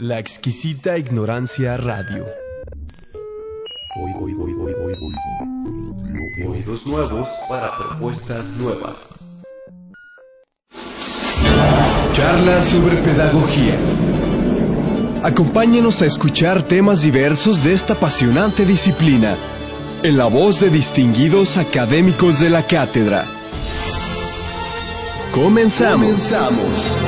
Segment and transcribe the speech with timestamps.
[0.00, 2.24] La exquisita ignorancia radio.
[6.46, 9.42] Oídos nuevos para propuestas nuevas.
[12.12, 13.74] Charla sobre pedagogía.
[15.24, 19.36] Acompáñenos a escuchar temas diversos de esta apasionante disciplina
[20.04, 23.24] en la voz de distinguidos académicos de la cátedra.
[25.34, 26.06] Comenzamos.
[26.06, 27.07] Comenzamos.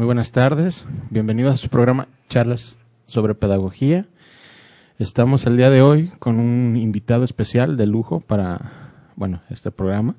[0.00, 4.06] Muy buenas tardes, bienvenidos a su programa Charlas sobre Pedagogía.
[4.98, 8.72] Estamos el día de hoy con un invitado especial de lujo para,
[9.16, 10.14] bueno, este programa.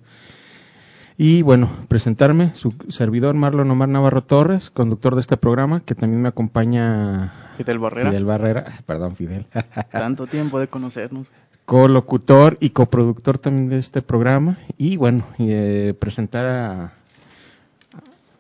[1.18, 6.22] Y bueno, presentarme, su servidor Marlon Omar Navarro Torres, conductor de este programa, que también
[6.22, 8.12] me acompaña Fidel Barrera.
[8.12, 9.48] Fidel Barrera, perdón, Fidel.
[9.92, 11.32] Tanto tiempo de conocernos.
[11.66, 14.60] Colocutor y coproductor también de este programa.
[14.78, 16.94] Y bueno, eh, presentar a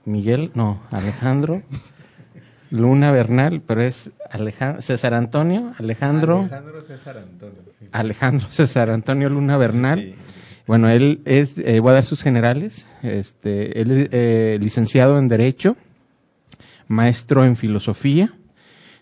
[0.05, 1.61] Miguel, no, Alejandro
[2.71, 6.39] Luna Bernal, pero es Alejandro, César Antonio, Alejandro.
[6.39, 7.59] Alejandro César Antonio.
[7.80, 7.88] Sí.
[7.91, 9.99] Alejandro César Antonio Luna Bernal.
[9.99, 10.16] Sí.
[10.67, 15.27] Bueno, él es, eh, voy a dar sus generales, este, él es eh, licenciado en
[15.27, 15.75] Derecho,
[16.88, 18.31] maestro en Filosofía,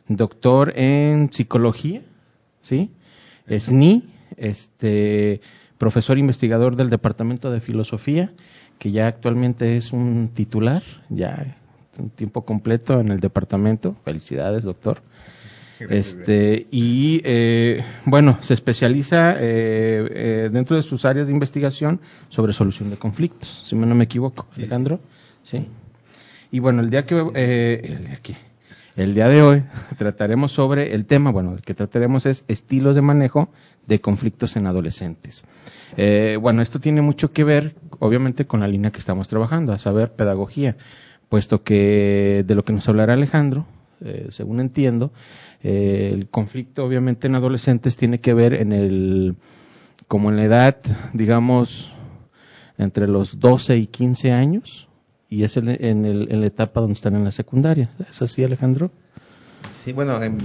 [0.08, 2.02] doctor en Psicología,
[2.61, 2.91] ¿sí?
[3.47, 5.41] SNI, este,
[5.78, 8.31] profesor investigador del Departamento de Filosofía,
[8.80, 11.58] que ya actualmente es un titular, ya
[11.99, 13.95] un tiempo completo en el departamento.
[14.06, 15.01] Felicidades, doctor.
[15.79, 22.51] Este, y eh, bueno, se especializa eh, eh, dentro de sus áreas de investigación sobre
[22.51, 24.62] solución de conflictos, si no me equivoco, sí.
[24.62, 25.00] Alejandro.
[25.44, 25.68] Sí.
[26.51, 28.35] Y bueno, el día que eh, el día que
[29.00, 29.64] el día de hoy
[29.98, 33.50] trataremos sobre el tema, bueno, el que trataremos es estilos de manejo
[33.88, 35.44] de conflictos en adolescentes.
[35.98, 39.80] Eh, bueno, esto tiene mucho que ver, obviamente, con la línea que estamos trabajando, a
[39.80, 40.78] saber, pedagogía,
[41.30, 43.66] puesto que de lo que nos hablará Alejandro,
[44.02, 45.12] eh, según entiendo,
[45.64, 49.36] eh, el conflicto, obviamente, en adolescentes tiene que ver en el,
[50.08, 50.78] como en la edad,
[51.14, 51.92] digamos,
[52.78, 54.88] entre los 12 y 15 años,
[55.29, 57.91] y es en, en, el, en, la etapa donde están en la secundaria.
[58.09, 58.91] ¿Es así, Alejandro?
[59.72, 60.40] Sí, bueno, en,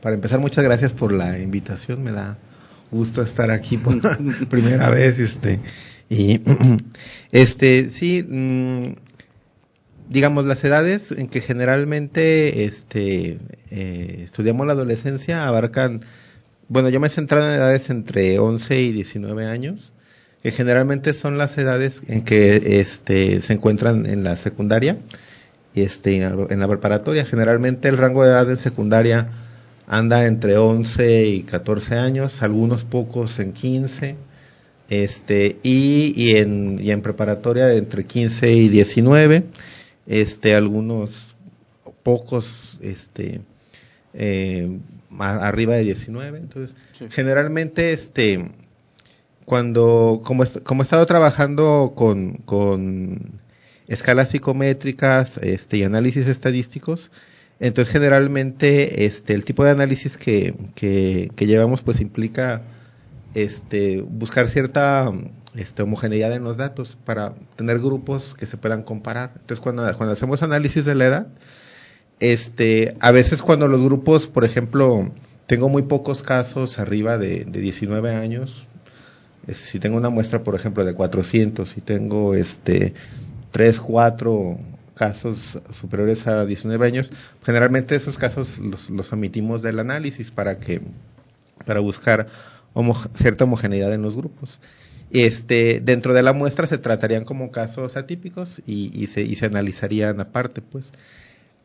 [0.00, 2.02] para empezar, muchas gracias por la invitación.
[2.02, 2.38] Me da
[2.90, 4.00] gusto estar aquí por
[4.48, 5.18] primera vez.
[5.18, 5.60] Este,
[6.08, 6.40] y
[7.32, 8.94] este, sí, mmm,
[10.08, 13.38] digamos, las edades en que generalmente este,
[13.70, 16.02] eh, estudiamos la adolescencia abarcan,
[16.68, 19.92] bueno, yo me he centrado en edades entre 11 y 19 años
[20.42, 24.98] que generalmente son las edades en que este, se encuentran en la secundaria
[25.74, 27.24] y este, en la preparatoria.
[27.24, 29.28] Generalmente el rango de edad en secundaria
[29.86, 34.16] anda entre 11 y 14 años, algunos pocos en 15,
[34.88, 39.44] este, y, y, en, y en preparatoria entre 15 y 19,
[40.06, 41.36] este, algunos
[42.02, 43.42] pocos este,
[44.12, 44.76] eh,
[45.18, 46.38] arriba de 19.
[46.38, 47.06] Entonces, sí.
[47.10, 48.50] generalmente este,
[49.44, 53.40] cuando, como, he estado trabajando con,
[53.88, 57.10] escalas psicométricas este, y análisis estadísticos,
[57.60, 62.62] entonces generalmente este, el tipo de análisis que, llevamos pues implica
[63.34, 65.12] este, buscar cierta
[65.54, 69.32] este, homogeneidad en los datos para tener grupos que se puedan comparar.
[69.34, 71.26] Entonces cuando, cuando hacemos análisis de la edad,
[72.20, 75.10] este, a veces cuando los grupos, por ejemplo,
[75.46, 78.66] tengo muy pocos casos arriba de, de 19 años,
[79.48, 82.94] si tengo una muestra, por ejemplo, de 400, si tengo este
[83.50, 84.58] 3, 4
[84.94, 87.10] casos superiores a 19 años,
[87.44, 90.82] generalmente esos casos los, omitimos del análisis para que
[91.66, 92.28] para buscar
[93.14, 94.60] cierta homogeneidad en los grupos.
[95.10, 99.46] Este, dentro de la muestra se tratarían como casos atípicos y, y, se, y se
[99.46, 100.92] analizarían aparte, pues.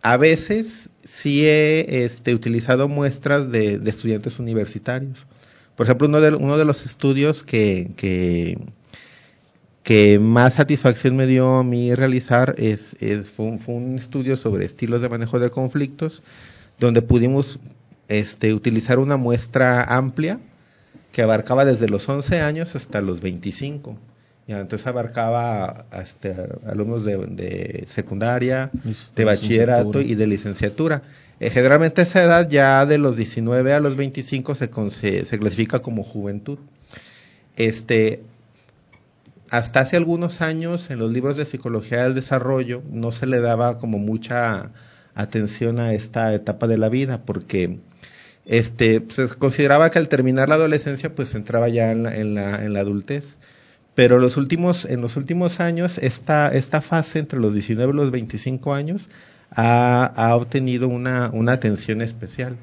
[0.02, 5.26] A veces sí he este, utilizado muestras de estudiantes universitarios
[5.78, 7.92] por ejemplo, uno de, uno de los estudios que,
[9.84, 14.36] que, más satisfacción me dio a mí realizar es, es fue, un, fue, un, estudio
[14.36, 16.24] sobre estilos de manejo de conflictos,
[16.80, 17.60] donde pudimos
[18.08, 20.40] este, utilizar una muestra amplia
[21.12, 24.00] que abarcaba desde los 11 años hasta los 25.
[24.48, 26.30] Ya, entonces abarcaba hasta
[26.66, 28.70] alumnos de, de secundaria,
[29.16, 31.02] de bachillerato y de licenciatura.
[31.42, 35.38] Eh, generalmente esa edad ya de los 19 a los 25 se, con- se, se
[35.38, 36.60] clasifica como juventud.
[37.58, 38.22] Este,
[39.50, 43.80] hasta hace algunos años en los libros de psicología del desarrollo no se le daba
[43.80, 44.72] como mucha
[45.16, 47.80] atención a esta etapa de la vida porque
[48.46, 52.64] este se consideraba que al terminar la adolescencia pues entraba ya en la, en la,
[52.64, 53.40] en la adultez
[53.98, 59.10] pero en los últimos años esta fase entre los 19 y los 25 años
[59.50, 62.58] ha, obtenido una, atención especial.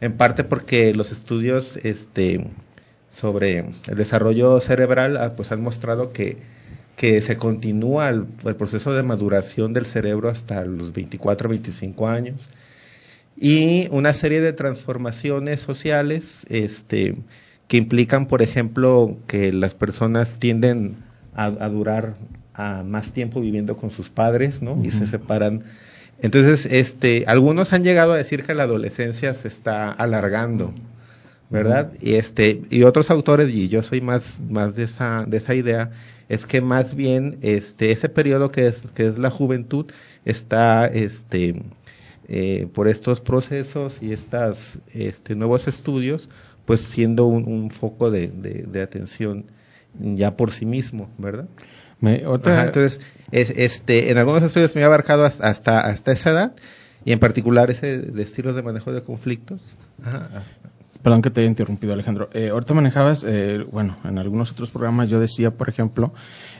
[0.00, 2.46] En parte porque los estudios este
[3.08, 6.38] sobre el desarrollo cerebral ah, pues han mostrado que,
[6.96, 12.48] se continúa el, el proceso de maduración del cerebro hasta los 24 25 años.
[13.36, 17.16] Y una serie de transformaciones sociales este
[17.70, 20.96] que implican por ejemplo que las personas tienden
[21.34, 22.16] a, a durar
[22.52, 25.62] a más tiempo viviendo con sus padres no y se separan.
[26.20, 30.74] Entonces este algunos han llegado a decir que la adolescencia se está alargando
[31.48, 31.92] ¿verdad?
[32.00, 35.92] Y este y otros autores y yo soy más más de esa de esa idea
[36.28, 39.86] es que más bien este ese periodo que es que es la juventud
[40.24, 41.62] está este
[42.26, 46.28] eh, por estos procesos y estas este nuevos estudios
[46.70, 49.46] pues siendo un, un foco de, de, de atención
[49.98, 51.46] ya por sí mismo, ¿verdad?
[51.98, 53.00] Me- otra- Ajá, entonces,
[53.32, 56.54] es- este, en algunos estudios me ha abarcado hasta, hasta, esa edad,
[57.04, 59.60] y en particular ese de estilos de manejo de conflictos.
[60.00, 60.70] Ajá, hasta-
[61.02, 62.28] Perdón que te haya interrumpido, Alejandro.
[62.34, 66.12] Eh, ahorita manejabas, eh, bueno, en algunos otros programas yo decía, por ejemplo,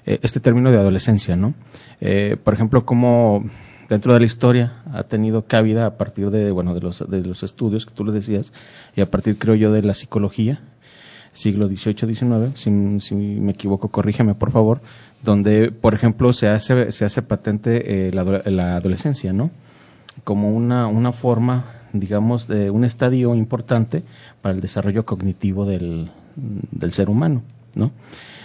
[0.06, 1.55] eh, este término de adolescencia, ¿no?
[2.01, 3.45] Eh, por ejemplo, cómo
[3.91, 7.43] dentro de la historia ha tenido cabida a partir de, bueno, de los, de los
[7.43, 8.55] estudios que tú le decías
[8.97, 10.61] y a partir, creo yo, de la psicología,
[11.35, 12.71] siglo XVIII, XIX, si,
[13.15, 14.81] me equivoco, corrígeme, por favor,
[15.23, 19.51] donde, por ejemplo, se hace, se hace patente eh, la adolescencia, ¿no?
[20.25, 24.03] como una, una forma, digamos, de un estadio importante
[24.43, 27.43] para el desarrollo cognitivo del, del ser humano,
[27.75, 27.93] ¿no?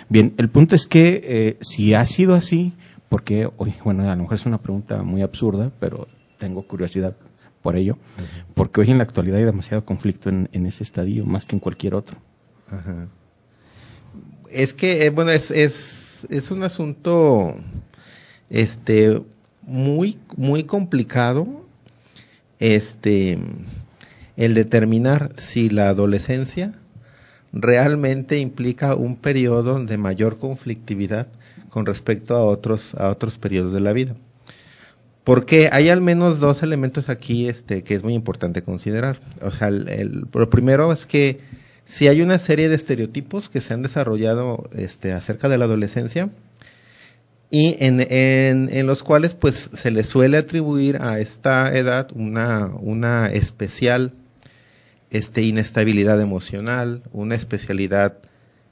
[0.08, 2.74] Bien, el punto es que eh, si ha sido así,
[3.10, 6.08] porque hoy, bueno, a lo mejor es una pregunta muy absurda, pero
[6.38, 7.16] tengo curiosidad
[7.62, 7.98] por ello,
[8.54, 11.60] porque hoy en la actualidad hay demasiado conflicto en, en ese estadio, más que en
[11.60, 12.18] cualquier otro.
[12.68, 13.08] Ajá.
[14.50, 17.56] Es que, eh, bueno, es, es, es un asunto
[18.50, 19.22] este
[19.64, 21.66] muy, muy complicado
[22.60, 23.38] este
[24.38, 26.74] el determinar si la adolescencia
[27.52, 31.28] realmente implica un periodo de mayor conflictividad
[31.76, 34.16] con respecto a otros, a otros periodos de la vida.
[35.26, 39.20] Porque hay al menos dos elementos aquí este, que es muy importante considerar.
[39.42, 41.42] O sea, el, el- lo primero es que
[41.84, 46.30] si hay una serie de estereotipos que se han desarrollado este, acerca de la adolescencia
[47.52, 54.14] y en, los cuales pues se le suele atribuir a esta edad una, una especial
[55.10, 58.18] este, inestabilidad emocional, una especialidad,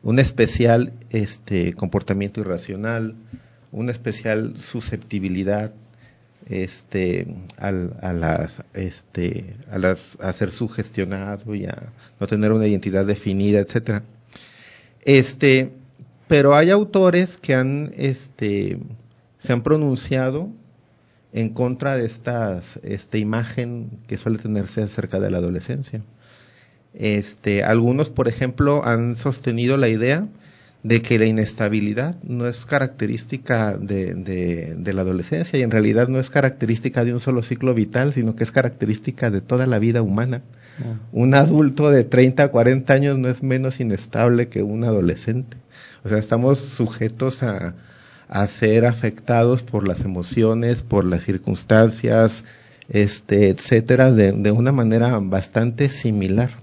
[0.04, 3.16] un especial este, comportamiento irracional,
[3.72, 5.74] una especial susceptibilidad
[6.50, 7.26] este
[7.58, 7.94] al,
[8.74, 14.04] este a las a ser sugestionado y a no tener una identidad definida etcétera.
[15.06, 15.72] Este
[16.28, 18.78] pero hay autores que han este
[19.38, 20.50] se han pronunciado
[21.32, 26.02] en contra de estas esta imagen que suele tenerse acerca de la adolescencia
[26.94, 30.28] este algunos por ejemplo han sostenido la idea
[30.84, 36.10] de que la inestabilidad no es característica de, de, de, la adolescencia y en realidad
[36.10, 39.80] no es característica de un solo ciclo vital, sino que es característica de toda la
[39.80, 40.42] vida humana.
[40.80, 41.22] Uh.
[41.22, 45.56] Un adulto de 30 a 40 años no es menos inestable que un adolescente.
[46.04, 47.76] O sea, estamos sujetos a,
[48.28, 52.44] a ser afectados por las emociones, por las circunstancias,
[52.90, 56.63] este, etcétera, de, de una manera bastante similar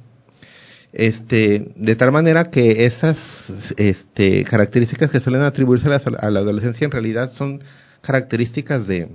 [0.92, 6.90] este, de tal manera que esas este, características que suelen atribuirse a la, adolescencia en
[6.90, 7.62] realidad son
[8.00, 9.08] características de,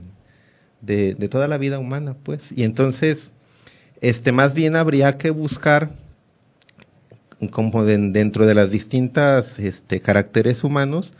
[0.82, 2.52] de, de, toda la vida humana, pues.
[2.56, 3.32] Y entonces,
[4.02, 5.92] este, más bien habría que buscar,
[7.52, 11.14] como de, dentro de las distintas este, caracteres humanos,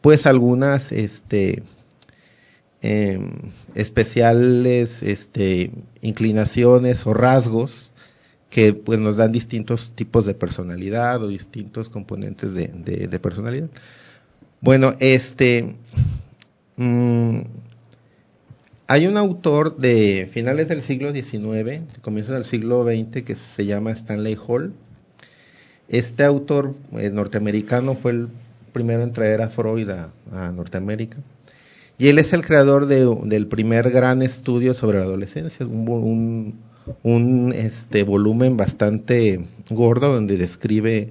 [0.00, 1.62] pues algunas este,
[2.80, 3.20] eh,
[3.76, 7.91] especiales este, inclinaciones o rasgos
[8.52, 13.70] que pues nos dan distintos tipos de personalidad o distintos componentes de, personalidad.
[14.60, 15.74] Bueno, este
[16.76, 17.40] mmm,
[18.86, 23.90] hay un autor de finales del siglo XIX, comienzos del siglo XX, que se llama
[23.92, 24.74] Stanley Hall.
[25.88, 28.28] este autor eh, norteamericano fue el
[28.74, 30.12] primero en traer a Freud a,
[30.52, 31.16] Norteamérica.
[31.96, 36.58] Y él es el creador del primer gran estudio sobre la adolescencia, un,
[37.54, 41.10] este, volumen bastante gordo donde describe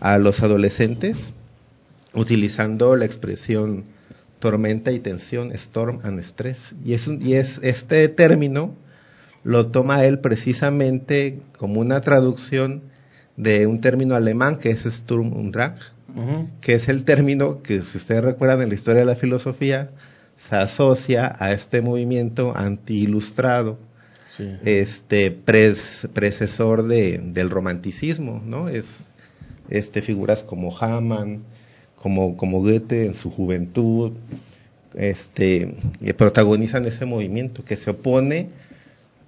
[0.00, 1.32] a los adolescentes
[2.14, 3.84] utilizando la expresión
[4.38, 6.74] tormenta y tensión, storm and stress.
[6.84, 8.74] Y es, y es este término
[9.42, 12.82] lo toma él precisamente como una traducción
[13.36, 15.76] de un término alemán que es Sturm und Drang,
[16.60, 19.90] que es el término que, si ustedes recuerdan en la historia de la filosofía,
[20.36, 23.78] se asocia a este movimiento anti-ilustrado,
[24.64, 28.68] este precesor de, del romanticismo, ¿no?
[28.68, 29.10] Es
[29.70, 31.42] este, figuras como Hamann,
[31.96, 34.12] como, como Goethe en su juventud,
[34.94, 35.74] este,
[36.16, 38.48] protagonizan ese movimiento que se opone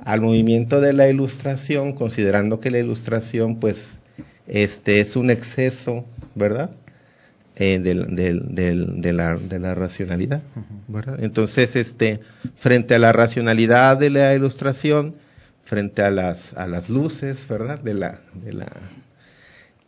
[0.05, 4.01] al movimiento de la ilustración, considerando que la ilustración, pues,
[4.47, 6.71] este es un exceso, ¿verdad?
[7.59, 10.43] Eh, del, del, de, la, de la racionalidad,
[10.89, 11.25] ¿verdad?
[11.25, 12.21] Entonces, este,
[12.55, 15.15] frente a la racionalidad de la ilustración,
[15.65, 17.81] frente a las, a las luces, ¿verdad?
[17.81, 18.71] De la, de la,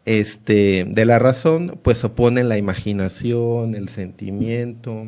[0.07, 5.05] este, de la razón, pues opone la imaginación, el sentimiento,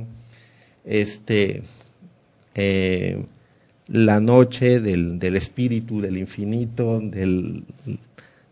[0.84, 1.62] este,
[2.54, 3.24] eh,
[3.86, 7.64] la noche del, del, espíritu, del infinito, del,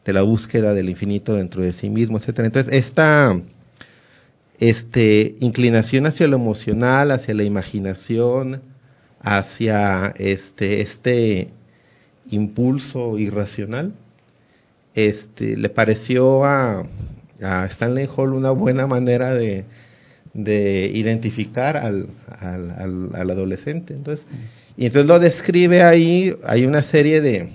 [0.03, 2.47] de la búsqueda del infinito dentro de sí mismo, etcétera.
[2.47, 3.39] Entonces, esta
[4.61, 8.61] este, inclinación hacia lo emocional, hacia la imaginación,
[9.21, 11.49] hacia este, este
[12.31, 13.93] impulso irracional,
[14.95, 16.87] este, le pareció a,
[17.41, 19.65] Stanley Hall una buena manera de,
[20.35, 22.09] de identificar al,
[23.15, 23.95] adolescente.
[23.95, 24.27] Entonces,
[24.77, 27.53] y entonces lo describe ahí, hay una serie de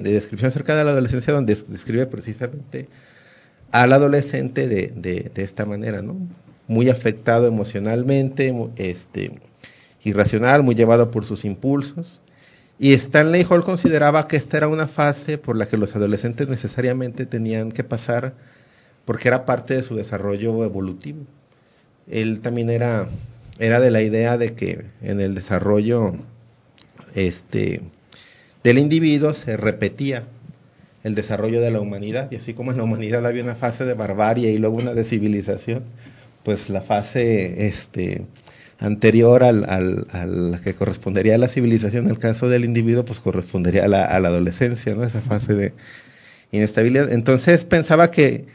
[0.00, 2.88] descripciones acerca de la adolescencia donde describe precisamente
[3.70, 6.16] al adolescente de, de, de, esta manera, ¿no?
[6.68, 9.40] Muy afectado emocionalmente, este,
[10.02, 12.20] irracional, muy llevado por sus impulsos.
[12.78, 17.24] Y Stanley Hall consideraba que esta era una fase por la que los adolescentes necesariamente
[17.26, 18.34] tenían que pasar
[19.04, 21.24] porque era parte de su desarrollo evolutivo.
[22.08, 23.08] Él también era,
[23.58, 26.16] era de la idea de que en el desarrollo
[27.14, 27.82] este,
[28.62, 30.24] del individuo se repetía
[31.06, 33.94] el desarrollo de la humanidad y así como en la humanidad había una fase de
[33.94, 35.84] barbarie y luego una de civilización,
[36.42, 38.26] pues la fase este,
[38.80, 43.04] anterior al, al, a la que correspondería a la civilización en el caso del individuo,
[43.04, 45.04] pues correspondería a la, a la adolescencia, ¿no?
[45.04, 45.74] Esa fase de
[46.50, 47.12] inestabilidad.
[47.12, 48.46] Entonces pensaba que,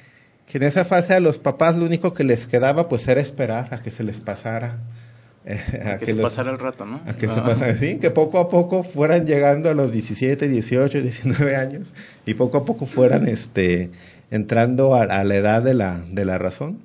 [0.46, 3.74] que en esa fase a los papás lo único que les quedaba pues era esperar
[3.74, 4.78] a que se les pasara
[5.46, 7.02] a que, se pasara el rato, ¿no?
[7.06, 11.02] A que se pasara, sí, que poco a poco fueran llegando a los 17, 18,
[11.02, 11.88] 19 años
[12.26, 13.90] y poco a poco fueran este,
[14.30, 16.80] entrando a, la edad de la, de la razón.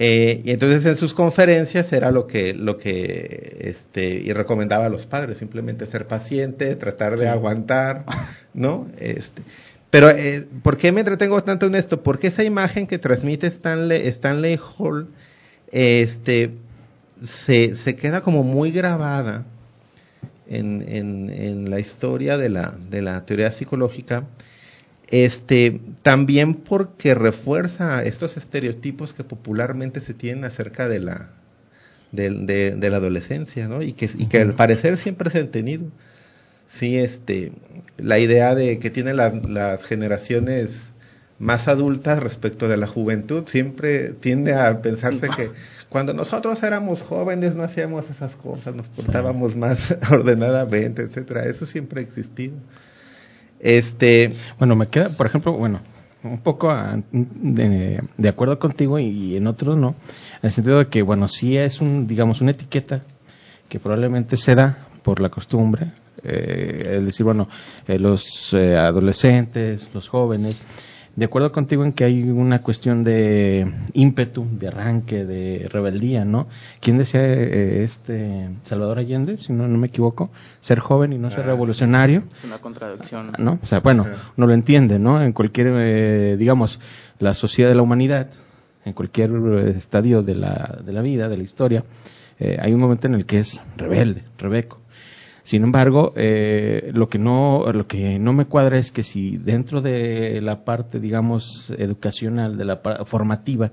[0.00, 4.88] Eh, y entonces en sus conferencias era lo que, lo que este, y recomendaba a
[4.88, 8.04] los padres, simplemente ser paciente, tratar de aguantar,
[8.54, 8.86] ¿no?
[9.00, 9.42] Este,
[9.90, 12.02] pero, eh, ¿por qué me entretengo tanto en esto?
[12.02, 15.08] Porque esa imagen que transmite Stanley, Stanley Hall,
[15.72, 16.50] este,
[17.22, 19.44] se, se queda como muy grabada
[20.48, 24.24] en, en, en la historia de la, de la teoría psicológica,
[25.10, 31.30] este, también porque refuerza estos estereotipos que popularmente se tienen acerca de la,
[32.12, 33.82] de, de, de la adolescencia, ¿no?
[33.82, 35.86] Y que, y que al parecer siempre se han tenido.
[36.66, 37.52] Sí, este,
[37.96, 40.92] la idea de que tienen las, las generaciones
[41.38, 45.50] más adultas respecto de la juventud siempre tiende a pensarse que
[45.88, 51.46] cuando nosotros éramos jóvenes no hacíamos esas cosas, nos portábamos más ordenadamente, etcétera.
[51.46, 52.56] Eso siempre ha existido.
[53.60, 55.80] Este, bueno, me queda, por ejemplo, bueno,
[56.22, 56.72] un poco
[57.12, 59.96] de, de, acuerdo contigo y, en otros no,
[60.42, 63.02] en el sentido de que, bueno, sí es un, digamos, una etiqueta
[63.68, 65.92] que probablemente se da por la costumbre,
[66.24, 67.48] eh, es decir, bueno,
[67.86, 70.60] eh, los eh, adolescentes, los jóvenes,
[71.18, 76.46] de acuerdo contigo en que hay una cuestión de ímpetu, de arranque, de rebeldía, ¿no?
[76.78, 80.30] ¿Quién decía eh, este Salvador Allende, si no, no me equivoco?
[80.60, 82.22] Ser joven y no ser ah, revolucionario.
[82.38, 83.32] Es una contradicción.
[83.36, 83.58] ¿No?
[83.60, 84.06] O sea, bueno,
[84.36, 85.20] no lo entiende, ¿no?
[85.20, 86.78] En cualquier, eh, digamos,
[87.18, 88.28] la sociedad de la humanidad,
[88.84, 91.84] en cualquier eh, estadio de la, de la vida, de la historia,
[92.60, 94.78] hay un momento en el que es rebelde, rebeco.
[95.48, 99.80] Sin embargo, eh, lo que no lo que no me cuadra es que si dentro
[99.80, 102.76] de la parte, digamos, educacional, de la
[103.06, 103.70] formativa,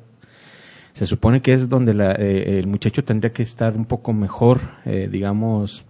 [0.94, 4.62] se supone que es donde la, eh, el muchacho tendría que estar un poco mejor,
[4.86, 5.84] eh, digamos,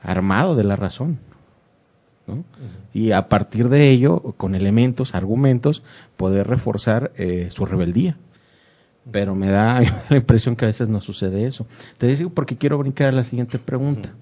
[0.00, 1.18] armado de la razón.
[2.28, 2.44] ¿no?
[2.92, 5.82] Y a partir de ello, con elementos, argumentos,
[6.16, 8.16] poder reforzar eh, su rebeldía.
[9.10, 11.66] Pero me da la impresión que a veces no sucede eso.
[11.98, 14.14] Te digo porque quiero brincar a la siguiente pregunta,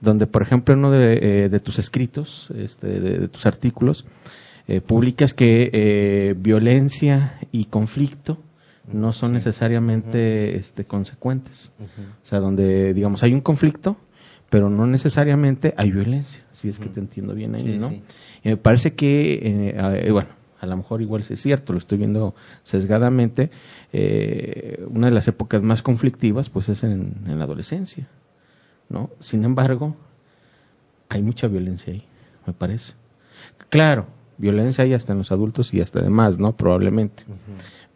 [0.00, 4.04] donde, por ejemplo, en uno de, eh, tus escritos, este, de, tus artículos,
[4.66, 8.38] eh, publicas que violencia y conflicto
[8.92, 11.72] no son necesariamente este, consecuentes.
[11.78, 13.96] O sea, donde, digamos, hay un conflicto,
[14.50, 17.92] pero no necesariamente hay violencia, si es que te entiendo bien ahí, ¿no?
[17.92, 21.98] Y me parece que, eh, eh, bueno, a lo mejor igual es cierto, lo estoy
[21.98, 23.50] viendo sesgadamente,
[23.92, 28.08] eh, una de las épocas más conflictivas pues es en, la adolescencia,
[28.88, 29.10] ¿no?
[29.18, 29.96] Sin embargo,
[31.08, 32.04] hay mucha violencia ahí,
[32.46, 32.94] me parece.
[33.68, 36.56] Claro, violencia hay hasta en los adultos y hasta demás, ¿no?
[36.56, 37.24] Probablemente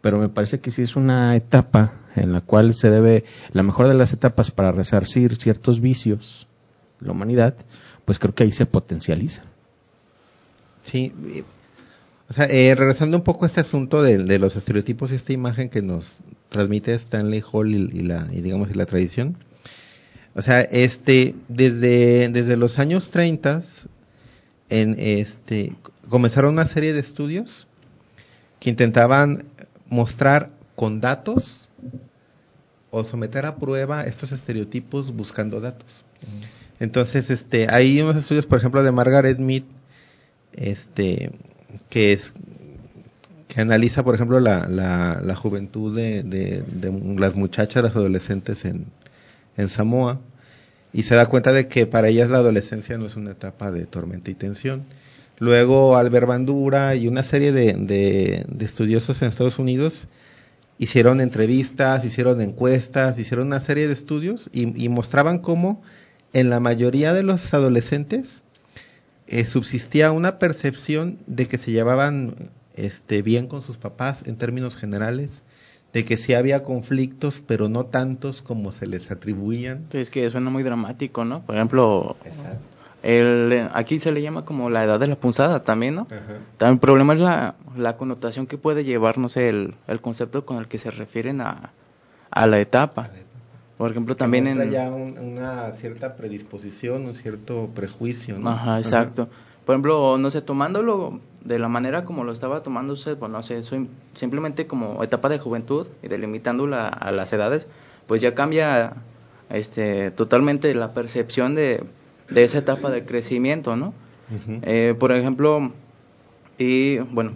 [0.03, 3.23] pero me parece que sí es una etapa en la cual se debe,
[3.53, 6.45] la mejor de las etapas para resarcir ciertos vicios
[6.99, 7.55] de la humanidad,
[8.03, 9.43] pues creo que ahí se potencializa.
[10.83, 11.13] Sí,
[12.27, 15.69] o sea, eh, regresando un poco a este asunto de, los estereotipos y esta imagen
[15.69, 16.19] que nos
[16.49, 19.37] transmite Stanley Hall y, la, y digamos, y la tradición.
[20.35, 23.61] O sea, este, desde, desde los años 30,
[24.69, 25.75] en este,
[26.09, 27.67] comenzaron una serie de estudios
[28.59, 29.45] que intentaban
[29.89, 31.69] mostrar con datos
[32.89, 36.05] o someter a prueba estos estereotipos buscando datos.
[36.79, 39.63] Entonces, este, hay unos estudios, por ejemplo, de Margaret Mead,
[40.53, 41.31] este,
[41.89, 42.33] que es
[43.47, 46.63] que analiza, por ejemplo, la, la, juventud de, de,
[47.19, 48.87] las muchachas, las adolescentes en,
[49.57, 50.19] en Samoa,
[50.91, 53.85] y se da cuenta de que para ellas la adolescencia no es una etapa de
[53.85, 54.85] tormenta y tensión,
[55.39, 60.07] Luego Albert Bandura y una serie de, estudiosos en Estados Unidos
[60.77, 65.81] hicieron entrevistas, hicieron encuestas, hicieron una serie de estudios y, mostraban cómo
[66.33, 68.41] en la mayoría de los adolescentes
[69.27, 74.75] eh, subsistía una percepción de que se llevaban este, bien con sus papás en términos
[74.75, 75.43] generales,
[75.93, 79.85] de que sí había conflictos, pero no tantos como se les atribuían.
[79.93, 81.45] Es que suena muy dramático, ¿no?
[81.45, 82.73] Por ejemplo, Exacto.
[83.03, 86.07] El, aquí se le llama como la edad de la punzada también, ¿no?
[86.57, 90.45] También el problema es la, la, connotación que puede llevar, no sé, el, el concepto
[90.45, 91.73] con el que se refieren a,
[92.31, 93.09] a la etapa.
[93.77, 94.71] Por ejemplo, también en...
[94.71, 98.51] ya una cierta predisposición, un cierto prejuicio, ¿no?
[98.51, 99.27] Ajá, exacto.
[99.65, 103.43] Por ejemplo, no sé, tomándolo de la manera como lo estaba tomando usted, pues no
[103.43, 107.67] sé, soy simplemente como etapa de juventud y delimitándola a las edades,
[108.07, 108.93] pues ya cambia
[109.49, 111.83] este totalmente la percepción de
[112.29, 113.93] de esa etapa de crecimiento, ¿no?
[114.63, 115.71] Eh, por ejemplo,
[116.57, 117.33] y bueno,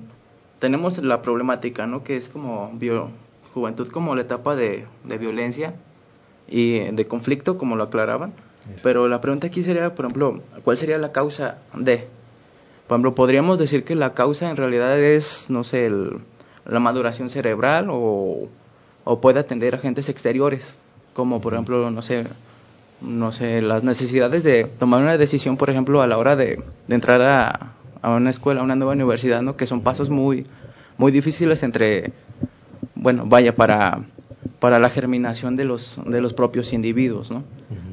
[0.60, 2.04] tenemos la problemática, ¿no?
[2.04, 2.72] Que es como
[3.54, 4.86] juventud como la etapa de,
[5.20, 5.76] violencia
[6.48, 8.34] y de conflicto, como lo aclaraban.
[8.84, 12.08] Pero la pregunta aquí sería, por ejemplo, ¿cuál sería la causa de?
[12.88, 15.92] Por ejemplo, podríamos decir que la causa en realidad es, no sé,
[16.66, 18.48] la maduración cerebral o,
[19.04, 20.78] o puede atender agentes exteriores,
[21.14, 22.26] como por ejemplo, no sé,
[23.02, 27.22] no sé, las necesidades de tomar una decisión, por ejemplo, a la hora de, entrar
[27.22, 29.58] a, a, una escuela, a una nueva universidad, ¿no?
[29.58, 30.46] Que son pasos muy,
[30.98, 32.14] muy difíciles entre,
[32.96, 34.02] bueno, vaya, para,
[34.60, 37.44] para la germinación de los, de los propios individuos, ¿no?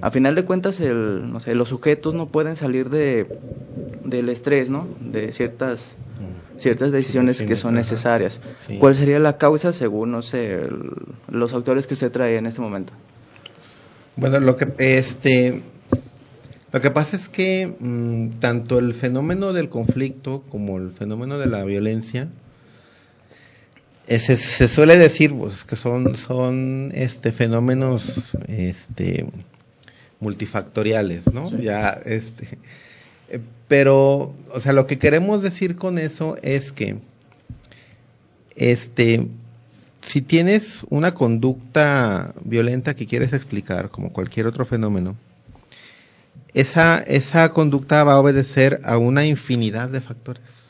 [0.00, 3.26] A final de cuentas, el, no sé, los sujetos no pueden salir de,
[4.04, 4.86] del estrés, ¿no?
[5.00, 5.96] De ciertas,
[6.58, 8.40] ciertas decisiones que son necesarias.
[8.78, 10.60] ¿Cuál sería la causa según, no sé,
[11.28, 12.92] los autores que usted trae en este momento?
[14.16, 15.62] Bueno, lo que este
[16.72, 21.46] lo que pasa es que mm, tanto el fenómeno del conflicto como el fenómeno de
[21.46, 22.28] la violencia
[24.06, 29.26] eh, se, suele decir pues, que son son este fenómenos este
[30.20, 31.50] multifactoriales, ¿no?
[31.58, 32.58] Ya este
[33.30, 36.96] eh, pero o sea, lo que queremos decir con eso es que
[38.56, 39.26] este
[40.02, 45.16] si tienes una conducta violenta que quieres explicar, como cualquier otro fenómeno,
[46.52, 50.63] esa, esa conducta va a obedecer a una infinidad de factores.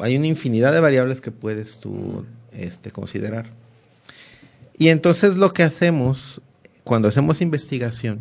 [0.00, 3.46] Hay una infinidad de variables que puedes tú este, considerar.
[4.76, 6.40] Y entonces lo que hacemos
[6.84, 8.20] cuando hacemos investigación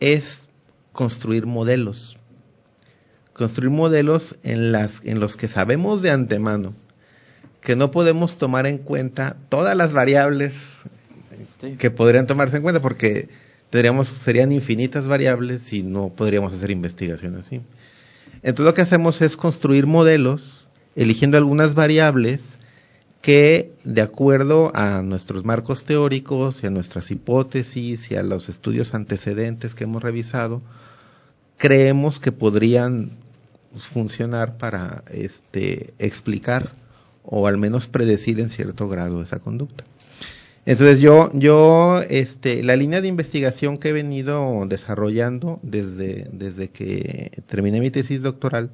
[0.00, 0.48] es
[0.92, 2.16] construir modelos.
[3.32, 6.74] Construir modelos en, las, en los que sabemos de antemano
[7.64, 10.82] que no podemos tomar en cuenta todas las variables
[11.78, 13.28] que podrían tomarse en cuenta porque
[13.70, 17.62] tendríamos, serían infinitas variables y no podríamos hacer investigación así.
[18.42, 22.58] Entonces lo que hacemos es construir modelos eligiendo algunas variables
[23.22, 28.94] que de acuerdo a nuestros marcos teóricos y a nuestras hipótesis y a los estudios
[28.94, 30.60] antecedentes que hemos revisado,
[31.56, 33.12] creemos que podrían
[33.76, 36.72] funcionar para este, explicar
[37.24, 39.84] o al menos predecir en cierto grado esa conducta.
[40.66, 47.42] Entonces yo, yo, este, la línea de investigación que he venido desarrollando desde, desde que
[47.46, 48.70] terminé mi tesis doctoral,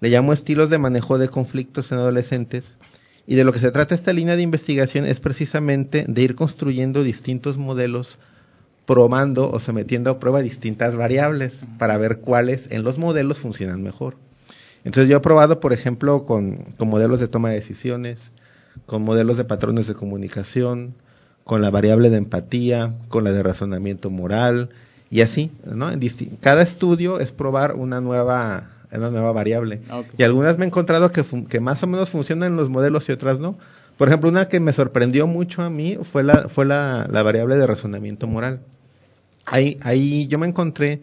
[0.00, 2.76] le llamo estilos de manejo de conflictos en adolescentes.
[3.26, 7.02] Y de lo que se trata esta línea de investigación es precisamente de ir construyendo
[7.02, 8.18] distintos modelos,
[8.86, 14.16] probando o sometiendo a prueba distintas variables para ver cuáles en los modelos funcionan mejor.
[14.84, 18.30] Entonces yo he probado, por ejemplo, con, con modelos de toma de decisiones,
[18.86, 20.94] con modelos de patrones de comunicación,
[21.48, 24.68] con la variable de empatía, con la de razonamiento moral
[25.08, 25.88] y así, ¿no?
[26.42, 29.80] Cada estudio es probar una nueva una nueva variable.
[29.88, 33.08] Ah, y algunas me he encontrado que, que más o menos funcionan en los modelos
[33.08, 33.56] y otras no.
[33.96, 37.56] Por ejemplo, una que me sorprendió mucho a mí fue la, fue la, la variable
[37.56, 38.60] de razonamiento moral.
[39.46, 41.00] Ahí, ahí yo me encontré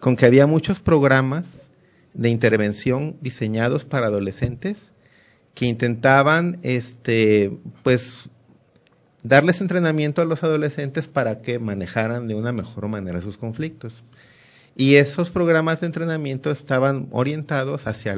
[0.00, 1.70] con que había muchos programas
[2.12, 4.92] de intervención diseñados para adolescentes
[5.54, 8.28] que intentaban, este, pues,
[9.22, 14.02] darles entrenamiento a los adolescentes para que manejaran de una mejor manera sus conflictos.
[14.76, 18.14] Y esos programas de entrenamiento estaban orientados hacia,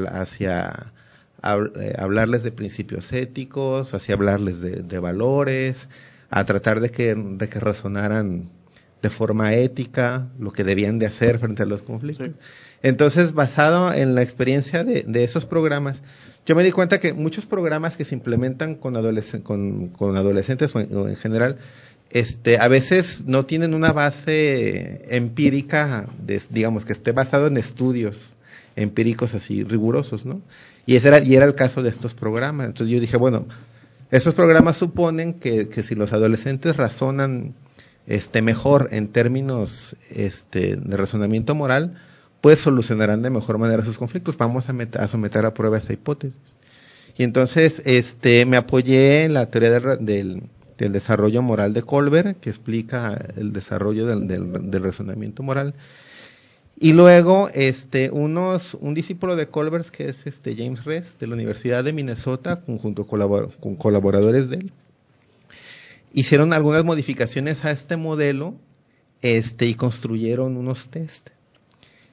[1.42, 5.88] eh, hablarles de principios éticos, hacia hablarles de, valores,
[6.28, 8.50] a tratar de de que razonaran
[9.02, 12.28] de forma ética lo que debían de hacer frente a los conflictos.
[12.82, 16.02] Entonces, basado en la experiencia de, esos programas,
[16.46, 21.16] yo me di cuenta que muchos programas que se implementan con, con, adolescentes o en,
[21.16, 21.56] general,
[22.10, 28.36] este, a veces no tienen una base empírica, de, digamos, que esté basado en estudios
[28.76, 30.40] empíricos así rigurosos, ¿no?
[30.86, 32.68] Y ese era, y era el caso de estos programas.
[32.68, 33.46] Entonces yo dije, bueno,
[34.10, 37.54] estos programas suponen que, que si los adolescentes razonan
[38.06, 42.00] este, mejor en términos este, de razonamiento moral,
[42.40, 44.36] pues solucionarán de mejor manera sus conflictos.
[44.36, 46.56] Vamos a, someter a prueba esa hipótesis.
[47.16, 50.42] Y entonces este, me apoyé en la teoría del,
[50.78, 55.74] desarrollo moral de Colbert, que explica el desarrollo del, razonamiento moral.
[56.82, 61.34] Y luego, este, unos, un discípulo de Colbert, que es este James Rest, de la
[61.34, 64.72] Universidad de Minnesota, junto con colaboradores de él,
[66.14, 68.54] hicieron algunas modificaciones a este modelo
[69.20, 71.28] este, y construyeron unos test.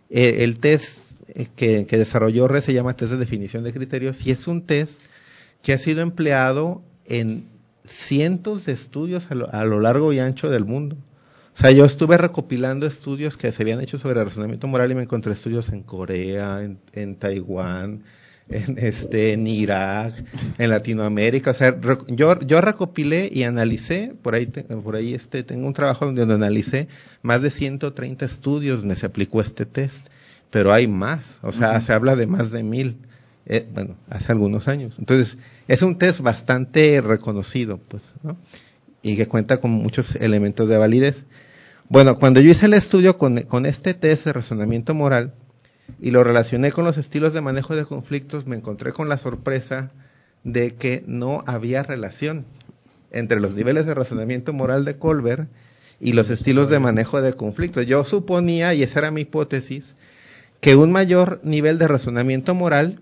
[0.10, 4.32] Eh, el test eh, que, desarrolló RE se llama test de definición de criterios y
[4.32, 5.04] es un test
[5.62, 7.48] que ha sido empleado en
[7.84, 10.98] cientos de estudios a lo, largo y ancho del mundo.
[11.56, 15.04] O sea, yo estuve recopilando estudios que se habían hecho sobre razonamiento moral y me
[15.04, 16.62] encontré estudios en Corea,
[16.94, 18.04] en Taiwán,
[18.50, 20.14] en, este, en Irak,
[20.58, 21.52] en Latinoamérica.
[21.52, 26.06] O sea, yo, yo recopilé y analicé, por ahí, por ahí este, tengo un trabajo
[26.06, 26.88] donde, analicé
[27.22, 30.08] más de 130 estudios donde se aplicó este test,
[30.50, 32.98] pero hay más, o sea, se habla de más de mil,
[33.46, 34.96] eh, bueno, hace algunos años.
[34.98, 38.38] Entonces, es un test bastante reconocido, pues, ¿no?
[39.02, 41.26] Y que cuenta con muchos elementos de validez.
[41.90, 45.34] Bueno, cuando yo hice el estudio con, con este test de razonamiento moral,
[46.00, 49.92] y lo relacioné con los estilos de manejo de conflictos, me encontré con la sorpresa
[50.44, 52.46] de que no había relación
[53.12, 55.50] entre los niveles de razonamiento moral de Colbert
[56.00, 57.86] y los estilos de manejo de conflictos.
[57.86, 59.96] Yo suponía, y esa era mi hipótesis,
[60.62, 63.02] que un mayor nivel de razonamiento moral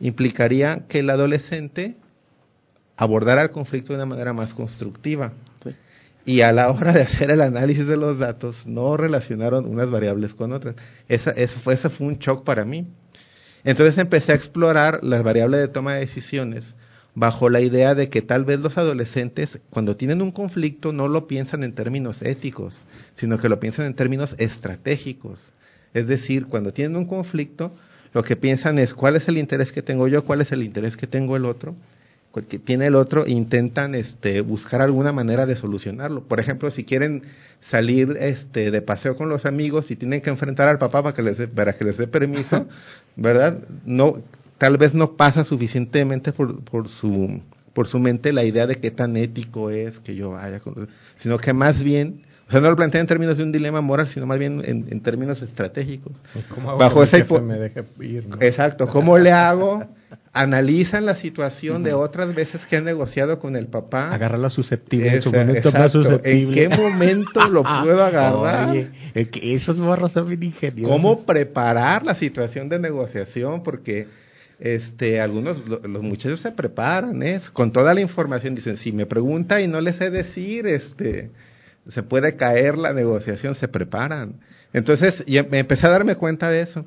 [0.00, 1.94] implicaría que el adolescente
[2.96, 5.32] abordara el conflicto de una manera más constructiva
[6.24, 10.34] y a la hora de hacer el análisis de los datos no relacionaron unas variables
[10.34, 10.74] con otras.
[11.08, 12.86] Esa, eso fue, ese fue un shock para mí.
[13.64, 16.76] Entonces empecé a explorar las variables de toma de decisiones
[17.14, 21.26] bajo la idea de que tal vez los adolescentes cuando tienen un conflicto no lo
[21.26, 25.52] piensan en términos éticos, sino que lo piensan en términos estratégicos.
[25.94, 27.72] Es decir, cuando tienen un conflicto,
[28.12, 30.96] lo que piensan es cuál es el interés que tengo yo, cuál es el interés
[30.96, 31.76] que tengo el otro,
[32.34, 36.24] que tiene el otro, intentan este, buscar alguna manera de solucionarlo.
[36.24, 37.22] Por ejemplo, si quieren
[37.60, 41.22] salir este, de paseo con los amigos y tienen que enfrentar al papá para que
[41.22, 42.66] les dé, para que les dé permiso,
[43.16, 43.58] ¿verdad?
[43.84, 44.20] No,
[44.58, 47.40] tal vez no pasa suficientemente por, por su
[47.72, 51.38] por su mente la idea de qué tan ético es que yo vaya, con, sino
[51.38, 54.26] que más bien o sea, no lo plantea en términos de un dilema moral, sino
[54.26, 56.12] más bien en, términos estratégicos.
[56.78, 57.18] Bajo esa
[58.40, 58.86] Exacto.
[58.86, 59.84] ¿Cómo le hago?
[60.34, 64.12] Analizan la situación de otras veces que han negociado con el papá.
[64.12, 66.64] Agarrarlo susceptible en su momento más susceptible.
[66.64, 68.70] ¿En qué momento lo puedo agarrar?
[68.70, 70.90] Oye, esos morros son bien ingeniosos.
[70.94, 73.62] ¿Cómo preparar la situación de negociación?
[73.62, 74.08] Porque
[74.58, 77.38] este, algunos, los muchachos se preparan, ¿eh?
[77.52, 81.30] Con toda la información dicen, si me pregunta y no le sé decir, este,
[81.88, 84.40] se puede caer la negociación, se preparan.
[84.72, 86.86] Entonces, ya me empecé a darme cuenta de eso.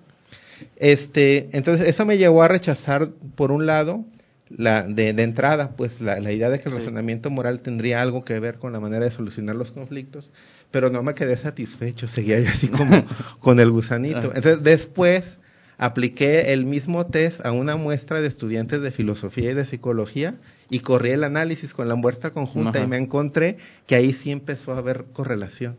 [0.75, 4.05] Este, entonces, eso me llevó a rechazar, por un lado,
[4.49, 8.23] la, de, de entrada, pues la, la idea de que el razonamiento moral tendría algo
[8.23, 10.31] que ver con la manera de solucionar los conflictos,
[10.71, 13.05] pero no me quedé satisfecho, seguía yo así como
[13.39, 14.27] con el gusanito.
[14.33, 15.39] Entonces, después
[15.77, 20.35] apliqué el mismo test a una muestra de estudiantes de filosofía y de psicología
[20.69, 24.73] y corrí el análisis con la muestra conjunta y me encontré que ahí sí empezó
[24.73, 25.77] a haber correlación.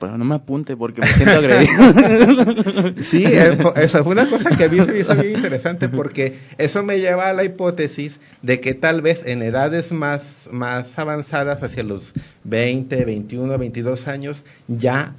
[0.00, 2.94] Pero no me apunte porque me siento agredido.
[3.02, 6.82] sí, eh, eso fue una cosa que a mí me hizo bien interesante porque eso
[6.82, 11.84] me lleva a la hipótesis de que tal vez en edades más, más avanzadas, hacia
[11.84, 15.14] los 20, 21, 22 años, ya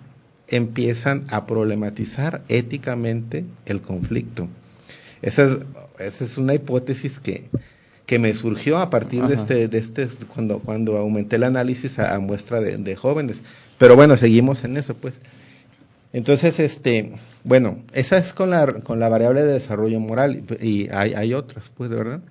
[0.48, 4.48] empiezan a problematizar éticamente el conflicto.
[5.22, 5.58] Esa es,
[6.00, 7.50] esa es una hipótesis que,
[8.06, 12.20] que me surgió a partir de este, de este cuando, cuando aumenté el análisis a,
[12.20, 13.44] muestra de, jóvenes.
[13.78, 15.22] Pero bueno, seguimos en eso, pues.
[16.14, 21.14] Entonces, este, bueno, esa es con la, con la variable de desarrollo moral y hay,
[21.14, 22.22] hay otras, pues, de verdad.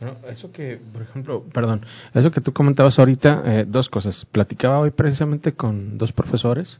[0.00, 1.84] Bueno, eso que, por ejemplo, perdón,
[2.14, 4.24] eso que tú comentabas ahorita, eh, dos cosas.
[4.26, 6.78] Platicaba hoy precisamente con dos profesores,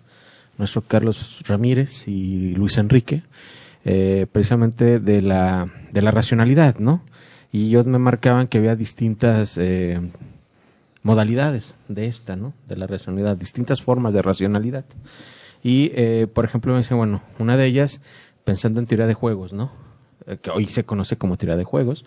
[0.56, 3.22] nuestro Carlos Ramírez y Luis Enrique,
[3.84, 7.02] eh, precisamente de la, de la racionalidad, ¿no?
[7.50, 10.00] Y ellos me marcaban que había distintas eh,
[11.02, 12.52] modalidades de esta, ¿no?
[12.68, 14.84] De la racionalidad, distintas formas de racionalidad.
[15.62, 18.00] Y, eh, por ejemplo, me dicen, bueno, una de ellas,
[18.44, 19.72] pensando en teoría de juegos, ¿no?
[20.42, 22.04] que hoy se conoce como teoría de juegos,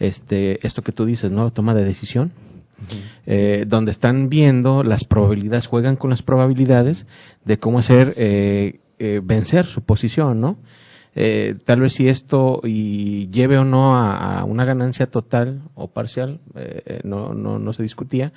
[0.00, 1.52] este, esto que tú dices, ¿no?
[1.52, 2.32] Toma de decisión,
[3.26, 7.06] eh, donde están viendo las probabilidades, juegan con las probabilidades
[7.44, 10.56] de cómo hacer eh, eh, vencer su posición, ¿no?
[11.14, 16.40] Eh, tal vez si esto y lleve o no a, una ganancia total o parcial,
[17.04, 18.32] no, no, no se discutía,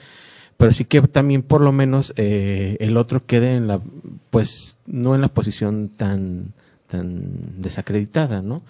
[0.57, 3.79] pero sí que también por lo menos el otro quede en la,
[4.31, 6.53] pues no en la posición tan,
[6.87, 8.63] tan desacreditada, ¿no?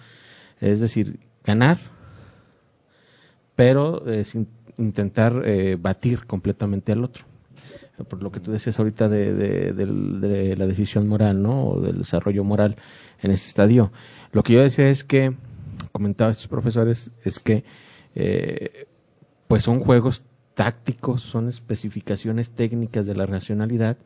[0.60, 1.78] Es decir, ganar,
[3.56, 5.42] pero sin intentar
[5.78, 7.24] batir completamente al otro
[8.02, 9.32] por lo que tú decías ahorita de,
[9.72, 11.68] de, la decisión moral, ¿no?
[11.68, 12.76] O del desarrollo moral
[13.22, 13.92] en ese estadio.
[14.32, 15.34] Lo que yo decía es que,
[15.92, 17.64] comentaba estos profesores, es que,
[18.16, 18.86] eh,
[19.46, 20.22] pues son juegos
[20.54, 23.96] tácticos, son especificaciones técnicas de la racionalidad,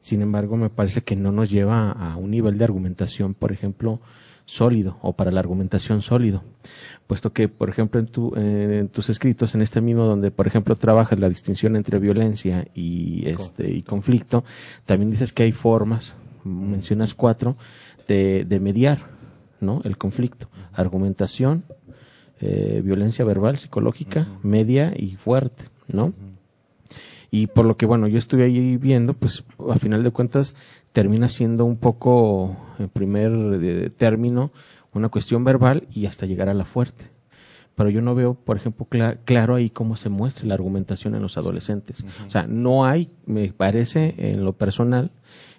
[0.00, 4.00] sin embargo me parece que no nos lleva a un nivel de argumentación, por ejemplo,
[4.48, 6.42] sólido o para la argumentación sólido,
[7.06, 10.74] puesto que, por ejemplo, en, tu, en tus escritos, en este mismo donde, por ejemplo,
[10.74, 14.44] trabajas la distinción entre violencia y, este, y conflicto,
[14.86, 17.58] también dices que hay formas, mencionas cuatro,
[18.08, 19.10] de, de mediar
[19.60, 19.82] ¿no?
[19.84, 21.64] el conflicto, argumentación,
[22.40, 26.14] eh, violencia verbal, psicológica, media y fuerte, ¿no?
[27.30, 30.54] Y por lo que, bueno, yo estuve ahí viendo, pues a final de cuentas
[30.92, 34.52] termina siendo un poco, en primer término,
[34.92, 37.06] una cuestión verbal y hasta llegar a la fuerte.
[37.76, 38.88] Pero yo no veo, por ejemplo,
[39.24, 42.04] claro ahí cómo se muestra la argumentación en los adolescentes.
[42.26, 45.12] O sea, no hay, me parece, en lo personal,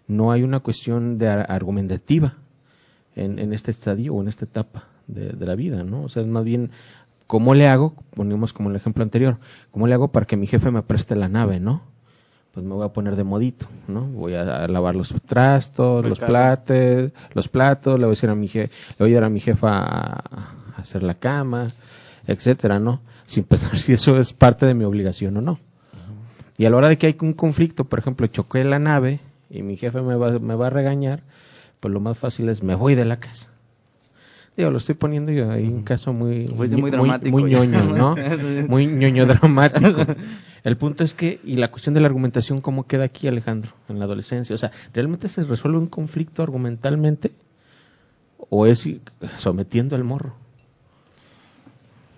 [0.08, 2.36] no hay una cuestión de argumentativa
[3.16, 6.02] en, en este estadio o en esta etapa de, de, la vida, ¿no?
[6.02, 6.72] O sea, es más bien,
[7.26, 7.96] ¿cómo le hago?
[8.16, 9.38] Ponemos como el ejemplo anterior,
[9.72, 11.84] ¿cómo le hago para que mi jefe me preste la nave, ¿no?
[12.54, 14.02] Pues me voy a poner de modito, ¿no?
[14.02, 18.48] Voy a, lavar los trastos, los platos, los platos, le voy a decir a mi
[18.48, 21.72] jefe, le voy a ayudar a mi jefa a, hacer la cama,
[22.26, 23.02] etcétera, ¿no?
[23.26, 25.60] Sin pensar si eso es parte de mi obligación o no.
[26.58, 29.62] Y a la hora de que hay un conflicto, por ejemplo, choqué la nave y
[29.62, 31.22] mi jefe me va, me va a regañar,
[31.80, 33.50] pues lo más fácil es me voy de la casa.
[34.58, 38.16] Digo, lo estoy poniendo yo ahí un caso muy, muy, muy, dramático, muy, ñoño, ¿no?
[38.68, 40.02] muy ñoño dramático.
[40.64, 44.00] El punto es que, y la cuestión de la argumentación, ¿cómo queda aquí, Alejandro, en
[44.00, 44.54] la adolescencia?
[44.54, 47.32] O sea, ¿realmente se resuelve un conflicto argumentalmente?
[48.50, 48.88] ¿O es
[49.38, 50.36] sometiendo al morro?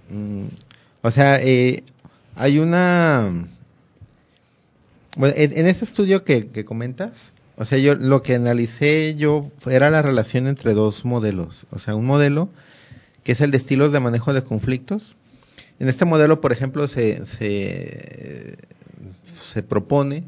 [0.09, 0.45] Mm,
[1.01, 1.83] o sea, eh,
[2.35, 3.47] hay una...
[5.17, 9.89] Bueno, en, ese estudio que, que, comentas, o sea, yo lo que analicé yo era
[9.89, 11.65] la relación entre dos modelos.
[11.69, 12.49] O sea, un modelo
[13.23, 15.15] que es el de estilos de manejo de conflictos
[15.81, 18.55] en este modelo, por ejemplo, se, se,
[19.63, 20.23] propone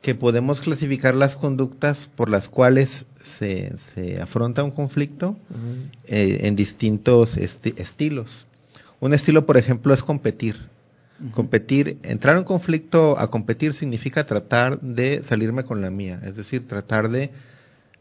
[0.00, 5.36] que podemos clasificar las conductas por las cuales se, se afronta un conflicto
[6.06, 8.46] eh, en distintos estilos.
[9.00, 10.56] Un estilo, por ejemplo, es competir.
[11.32, 16.66] Competir, entrar en conflicto a competir significa tratar de salirme con la mía, es decir,
[16.66, 17.30] tratar de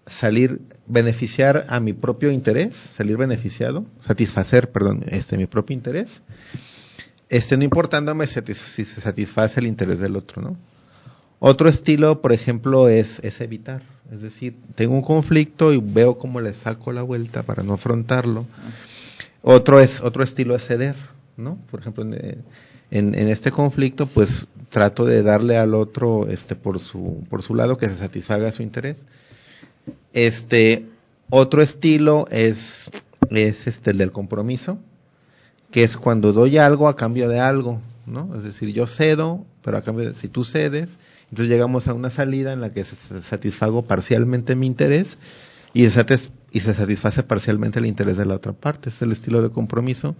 [0.06, 6.24] salir, beneficiar a mi propio interés, salir beneficiado, satisfacer, perdón, este, mi propio interés,
[7.30, 10.58] este, no importándome si se satisface el interés del otro, ¿no?
[11.46, 13.82] Otro estilo, por ejemplo, es, es evitar.
[14.10, 18.46] Es decir, tengo un conflicto y veo cómo le saco la vuelta para no afrontarlo.
[19.42, 20.96] Otro, es, otro estilo es ceder,
[21.36, 21.58] ¿no?
[21.70, 27.42] Por ejemplo, en, este conflicto, pues trato de darle al otro, este, por su, por
[27.42, 29.06] su lado, que se satisfaga su interés.
[30.14, 30.86] Este,
[31.30, 32.90] otro estilo es,
[33.30, 34.80] es este, el del compromiso,
[35.72, 38.36] que es cuando doy algo a cambio de algo, ¿no?
[38.36, 41.00] Es decir, yo cedo, pero a cambio de, si tú cedes,
[41.32, 45.18] entonces llegamos a una salida en la que se satisfago parcialmente mi interés
[45.74, 46.06] y se,
[46.52, 48.90] y se satisface parcialmente el interés de la otra parte.
[48.90, 50.16] es el estilo de compromiso.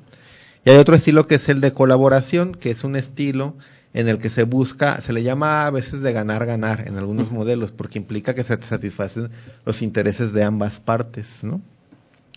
[0.66, 3.56] Y hay otro estilo que es el de colaboración, que es un estilo
[3.94, 7.72] en el que se busca, se le llama a veces de ganar-ganar en algunos modelos,
[7.72, 9.30] porque implica que se satisfacen
[9.66, 11.62] los intereses de ambas partes, ¿no?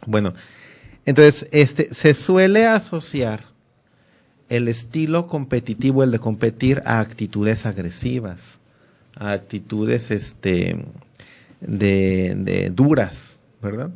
[0.07, 0.35] Bueno,
[1.07, 3.47] entonces, este, se suele asociar
[4.49, 8.61] el estilo competitivo, el de competir, a actitudes agresivas
[9.17, 10.77] a actitudes este,
[11.61, 13.91] de, duras, ¿verdad?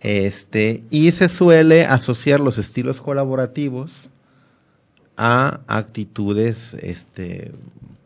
[0.00, 4.08] Este, y se suele asociar los estilos colaborativos
[5.16, 7.52] a actitudes este,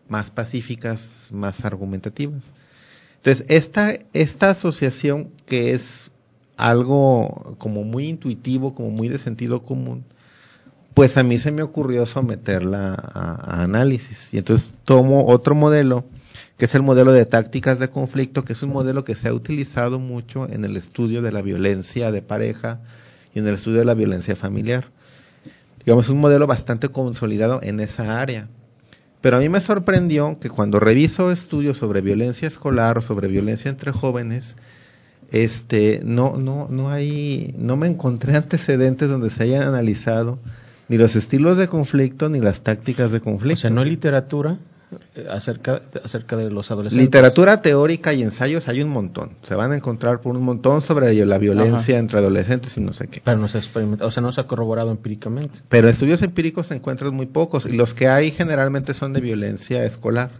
[0.08, 2.52] más pacíficas, más argumentativas.
[3.16, 6.10] Entonces, esta, esta asociación que es
[6.56, 10.04] algo como muy intuitivo, como muy de sentido común,
[10.94, 14.32] pues a mí se me ocurrió someterla a análisis.
[14.32, 16.04] Y entonces tomo otro modelo
[16.56, 19.34] que es el modelo de tácticas de conflicto, que es un modelo que se ha
[19.34, 22.80] utilizado mucho en el estudio de la violencia de pareja
[23.34, 24.86] y en el estudio de la violencia familiar.
[25.84, 28.48] Digamos, es un modelo bastante consolidado en esa área.
[29.20, 33.70] Pero a mí me sorprendió que cuando reviso estudios sobre violencia escolar o sobre violencia
[33.70, 34.56] entre jóvenes,
[35.32, 40.38] este, no, no, no hay, no me encontré antecedentes donde se hayan analizado
[40.88, 43.54] ni los estilos de conflicto ni las tácticas de conflicto.
[43.54, 44.58] O sea, no hay literatura
[45.30, 47.04] acerca, acerca de los adolescentes.
[47.04, 49.30] Literatura teórica y ensayos hay un montón.
[49.42, 53.08] Se van a encontrar por un montón sobre la violencia entre adolescentes y no sé
[53.08, 53.22] qué.
[53.24, 53.62] Pero no se ha
[54.00, 55.60] o sea, no se ha corroborado empíricamente.
[55.68, 59.84] Pero estudios empíricos se encuentran muy pocos y los que hay generalmente son de violencia
[59.84, 60.30] escolar.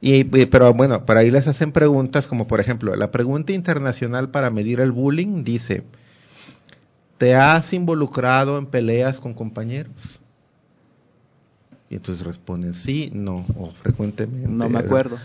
[0.00, 4.50] Y, pero bueno, para ahí les hacen preguntas como por ejemplo, la pregunta internacional para
[4.50, 5.84] medir el bullying dice,
[7.18, 9.92] ¿te has involucrado en peleas con compañeros?
[11.90, 14.48] Y entonces responden sí, no, o frecuentemente.
[14.48, 15.18] No me acuerdo.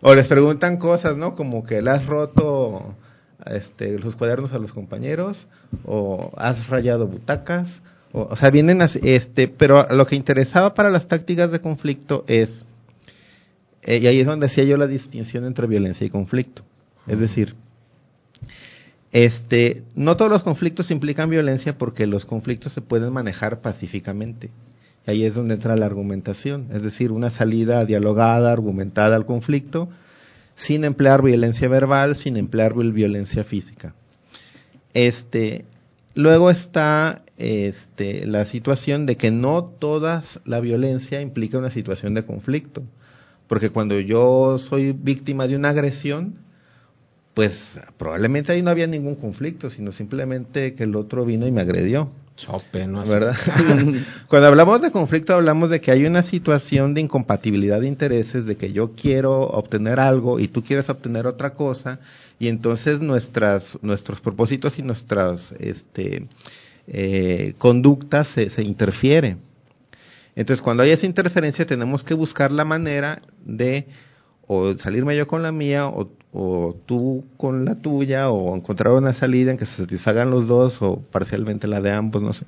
[0.00, 1.34] o les preguntan cosas, ¿no?
[1.34, 2.94] Como que le has roto
[3.46, 5.48] este, los cuadernos a los compañeros,
[5.84, 10.90] o has rayado butacas, o, o sea, vienen así, este, pero lo que interesaba para
[10.90, 12.64] las tácticas de conflicto es,
[13.82, 16.62] eh, y ahí es donde hacía yo la distinción entre violencia y conflicto.
[17.08, 17.56] Es decir,
[19.10, 24.50] este, no todos los conflictos implican violencia porque los conflictos se pueden manejar pacíficamente.
[25.06, 29.88] Y ahí es donde entra la argumentación, es decir, una salida dialogada, argumentada al conflicto,
[30.54, 33.94] sin emplear violencia verbal, sin emplear violencia física.
[34.94, 35.64] Este,
[36.14, 42.24] luego está este, la situación de que no toda la violencia implica una situación de
[42.24, 42.82] conflicto,
[43.48, 46.36] porque cuando yo soy víctima de una agresión,
[47.34, 51.62] pues probablemente ahí no había ningún conflicto, sino simplemente que el otro vino y me
[51.62, 52.10] agredió.
[52.36, 53.04] Chope, ¿no?
[53.04, 53.36] ¿Verdad?
[54.28, 58.56] Cuando hablamos de conflicto hablamos de que hay una situación de incompatibilidad de intereses, de
[58.56, 62.00] que yo quiero obtener algo y tú quieres obtener otra cosa,
[62.38, 66.26] y entonces nuestras, nuestros propósitos y nuestras este,
[66.86, 69.40] eh, conductas se, se interfieren.
[70.34, 73.86] Entonces cuando hay esa interferencia tenemos que buscar la manera de
[74.46, 76.10] o salirme yo con la mía o,
[76.86, 80.96] tú con la tuya o encontrar una salida en que se satisfagan los dos o
[81.10, 82.46] parcialmente la de ambos, no sé.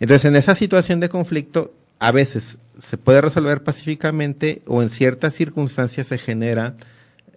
[0.00, 5.32] Entonces en esa situación de conflicto a veces se puede resolver pacíficamente o en ciertas
[5.32, 6.74] circunstancias se genera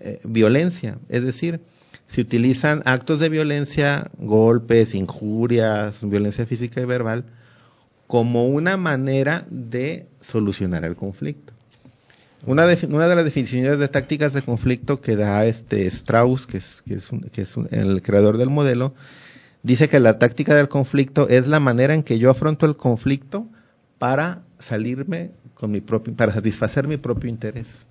[0.01, 1.61] eh, violencia, es decir,
[2.07, 7.23] se utilizan actos de violencia, golpes, injurias, violencia física y verbal
[8.07, 11.53] como una manera de solucionar el conflicto.
[12.45, 16.57] Una, de, una de las definiciones de tácticas de conflicto que da este Strauss, que
[16.57, 18.93] es, que es, que es el creador del modelo,
[19.61, 23.47] dice que la táctica del conflicto es la manera en que yo afronto el conflicto
[23.97, 27.85] para salirme con mi propio, para satisfacer mi propio interés.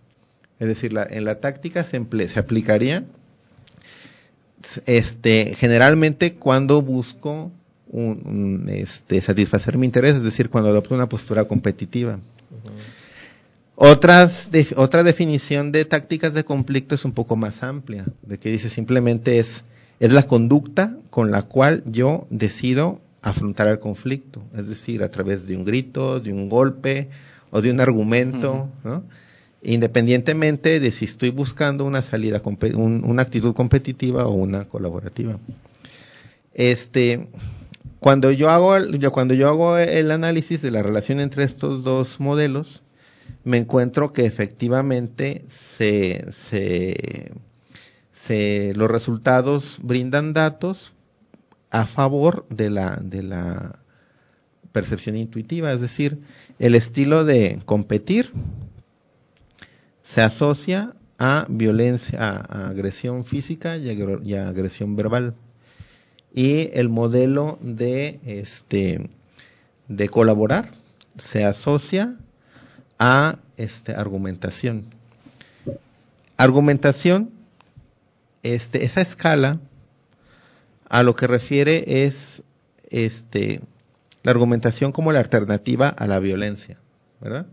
[0.59, 3.05] Es decir, la, en la táctica se, se aplicaría
[4.87, 7.53] este, generalmente cuando busco
[7.91, 12.19] un, este, satisfacer mi interés, es decir, cuando adopto una postura competitiva.
[13.81, 18.71] Otras, otra definición de tácticas de conflicto es un poco más amplia, de que dice
[18.71, 19.65] simplemente es,
[20.01, 25.47] es la conducta con la cual yo decido afrontar el conflicto, es decir, a través
[25.47, 27.09] de un grito, de un golpe
[27.53, 29.05] o de un argumento, ¿no?
[29.63, 32.43] independientemente de si estoy buscando una salida,
[32.75, 35.39] una actitud competitiva o una colaborativa.
[36.53, 37.29] Este,
[38.01, 38.75] cuando yo hago,
[39.13, 42.83] cuando yo hago el análisis de la relación entre estos dos modelos,
[43.45, 47.33] me encuentro que efectivamente se, se,
[48.75, 50.93] los resultados brindan datos
[51.71, 53.79] a favor de la, de la
[54.73, 56.21] percepción intuitiva, es decir,
[56.59, 58.33] el estilo de competir
[60.03, 65.35] se asocia a violencia, a, agresión física y, a, agresión verbal.
[66.33, 69.11] Y el modelo de este
[69.89, 70.73] de colaborar
[71.17, 72.17] se asocia
[72.99, 74.87] a este argumentación.
[76.37, 77.31] Argumentación,
[78.43, 79.59] este, esa escala
[80.89, 82.43] a lo que refiere es
[82.91, 83.61] este
[84.23, 86.79] la argumentación como la alternativa a la violencia,
[87.21, 87.47] ¿verdad?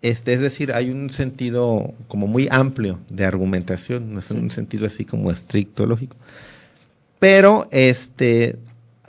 [0.00, 4.86] Este, es decir, hay un sentido como muy amplio de argumentación, no es un sentido
[4.86, 6.16] así como estricto lógico.
[7.18, 8.58] Pero este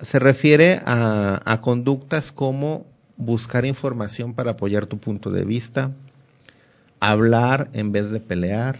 [0.01, 2.85] se refiere a, a conductas como
[3.19, 5.91] buscar información para apoyar tu punto de vista,
[7.01, 8.79] hablar en vez de pelear,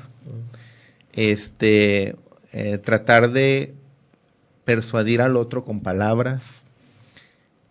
[1.13, 2.15] este,
[2.53, 3.75] eh, tratar de
[4.63, 6.63] persuadir al otro con palabras,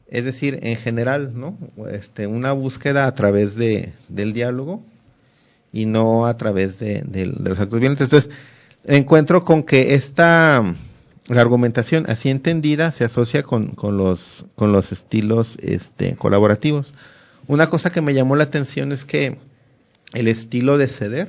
[0.09, 1.57] es decir, en general, ¿no?
[1.91, 4.83] Este, una búsqueda a través de, del diálogo
[5.73, 7.03] y no a través de,
[7.39, 8.07] los actos violentos.
[8.07, 8.31] Entonces,
[8.85, 10.75] encuentro con que esta
[11.29, 16.95] la argumentación así entendida se asocia con, con, los, con los estilos este, colaborativos.
[17.47, 19.39] Una cosa que me llamó la atención es que
[20.15, 21.29] el estilo de ceder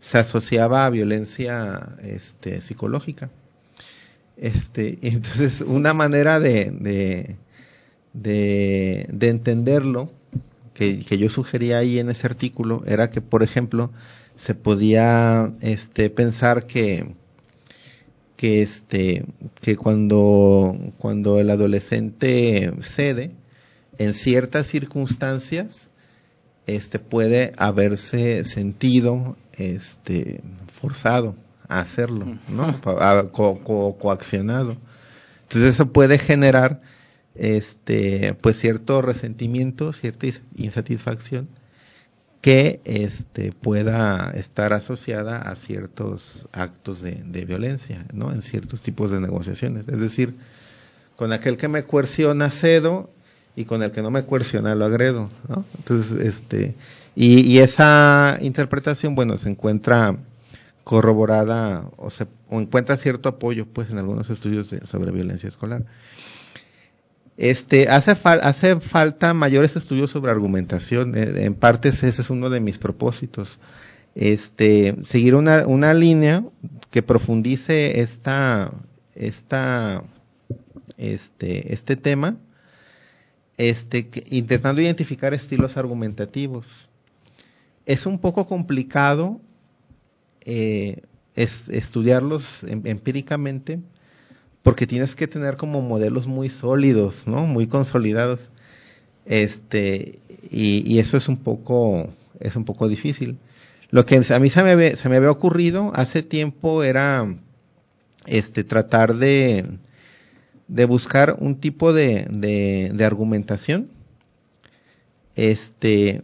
[0.00, 3.30] se asociaba a violencia este, psicológica.
[4.36, 7.36] Este, entonces, una manera de,
[8.12, 10.10] de, de entenderlo
[10.74, 13.92] que, que, yo sugería ahí en ese artículo era que, por ejemplo,
[14.34, 17.14] se podía este, pensar que,
[18.38, 19.24] que, este,
[19.60, 23.32] que cuando, cuando el adolescente cede,
[23.98, 25.90] en ciertas circunstancias,
[26.68, 30.40] este, puede haberse sentido este,
[30.80, 31.34] forzado
[31.66, 32.80] a hacerlo, ¿no?
[33.98, 34.76] coaccionado.
[35.42, 36.80] Entonces eso puede generar
[37.34, 41.48] este, pues cierto resentimiento, cierta insatisfacción
[42.40, 48.32] que este, pueda estar asociada a ciertos actos de, violencia, ¿no?
[48.32, 49.88] En ciertos tipos de negociaciones.
[49.88, 50.34] Es decir,
[51.16, 53.10] con aquel que me coerciona cedo
[53.56, 55.64] y con el que no me coerciona lo agredo, ¿no?
[55.78, 56.76] Entonces, este,
[57.16, 60.16] y, y esa interpretación, bueno, se encuentra
[60.84, 65.84] corroborada o se o encuentra cierto apoyo, pues, en algunos estudios sobre violencia escolar.
[67.38, 71.16] Este, hace, hace falta mayores estudios sobre argumentación.
[71.16, 73.60] Eh, en partes ese es uno de mis propósitos.
[74.16, 76.44] Este, seguir una, línea
[76.90, 78.72] que profundice esta,
[80.96, 82.36] este, este tema,
[83.56, 86.88] este, intentando identificar estilos argumentativos.
[87.86, 89.40] Es un poco complicado
[90.40, 91.02] eh,
[91.36, 93.78] estudiarlos em, empíricamente
[94.62, 97.46] porque tienes que tener como modelos muy sólidos, ¿no?
[97.46, 98.50] Muy consolidados.
[99.24, 100.18] Este,
[100.50, 102.08] y, eso es un poco,
[102.40, 103.38] es un poco difícil.
[103.90, 107.26] Lo que a mí se me, se me había ocurrido hace tiempo era,
[108.26, 109.66] este, tratar de,
[110.66, 113.88] de buscar un tipo de, de, argumentación,
[115.36, 116.22] este,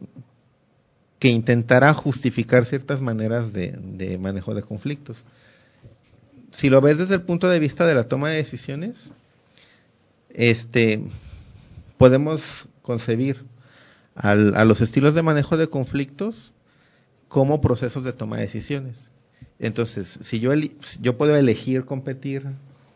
[1.19, 5.25] que intentara justificar ciertas maneras de, de manejo de conflictos
[6.55, 9.11] si lo ves desde el punto de vista de la toma de decisiones,
[10.31, 11.03] este,
[11.99, 13.45] podemos concebir
[14.15, 16.53] a los estilos de manejo de conflictos
[17.29, 19.11] como procesos de toma de decisiones.
[19.59, 20.53] Entonces, si yo,
[21.01, 22.47] yo puedo elegir competir,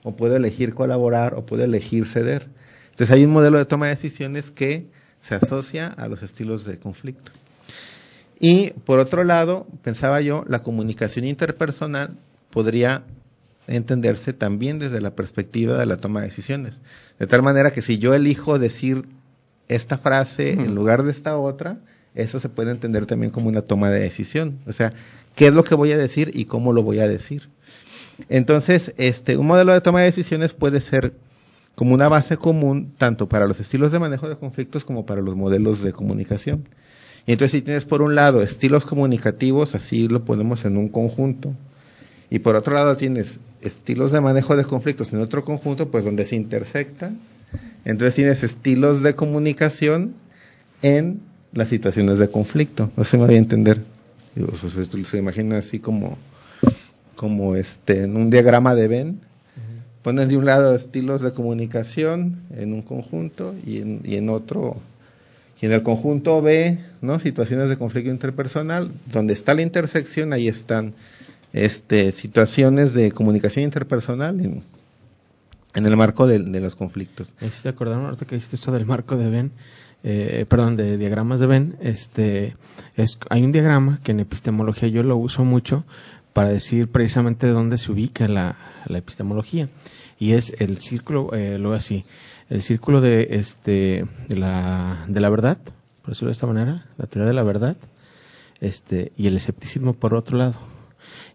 [0.05, 2.47] o puedo elegir colaborar, o puedo elegir ceder.
[2.91, 4.87] Entonces hay un modelo de toma de decisiones que
[5.21, 7.33] se asocia a los estilos de conflicto.
[8.39, 12.17] Y por otro lado, pensaba yo, la comunicación interpersonal
[12.51, 13.03] podría
[13.69, 16.81] entenderse también desde la perspectiva de la toma de decisiones.
[17.19, 19.05] De tal manera que si yo elijo decir
[19.69, 21.79] esta frase en lugar de esta otra,
[22.15, 24.59] eso se puede entender también como una toma de decisión.
[24.67, 24.93] O sea,
[25.37, 27.49] ¿qué es lo que voy a decir y cómo lo voy a decir?
[28.29, 31.15] Entonces, este, un modelo de toma de decisiones puede ser
[31.75, 35.37] como una base común tanto para los estilos de manejo de conflictos como para los
[35.37, 36.69] modelos de comunicación.
[37.25, 41.55] Y entonces si tienes por un lado estilos comunicativos, así lo ponemos en un conjunto,
[42.31, 46.25] y por otro lado tienes estilos de manejo de conflictos en otro conjunto, pues donde
[46.25, 47.19] se intersectan.
[47.85, 50.15] Entonces tienes estilos de comunicación
[50.83, 51.21] en
[51.53, 52.91] las situaciones de conflicto.
[52.97, 53.83] No se me voy a entender.
[55.05, 56.19] se imagina así como,
[57.17, 59.21] como este, en un diagrama de Venn.
[60.03, 64.77] Ponen de un lado estilos de comunicación en un conjunto y en, y en otro,
[65.61, 67.19] y en el conjunto B, ¿no?
[67.19, 70.95] Situaciones de conflicto interpersonal, donde está la intersección, ahí están
[71.53, 74.65] este, situaciones de comunicación interpersonal en,
[75.75, 77.33] el marco de, los conflictos.
[77.41, 79.53] Si te acordaron ahorita que dijiste esto del marco de Venn,
[80.05, 82.57] eh, perdón, de diagramas de Venn, este,
[82.97, 85.85] es, hay un diagrama que en epistemología yo lo uso mucho
[86.33, 88.57] para decir precisamente dónde se ubica la,
[88.89, 89.69] epistemología.
[90.21, 92.05] Y es el círculo, eh, lo así,
[92.49, 95.59] el círculo de, este, de, la, de la verdad,
[96.03, 97.77] por decirlo de esta manera, la teoría de la verdad,
[98.61, 100.55] este, y el escepticismo por otro lado.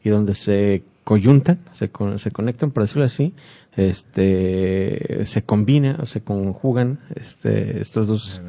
[0.04, 3.34] Y donde se coyuntan, se, se conectan, por decirlo así,
[3.76, 8.42] este, se combina o se conjugan este, estos dos,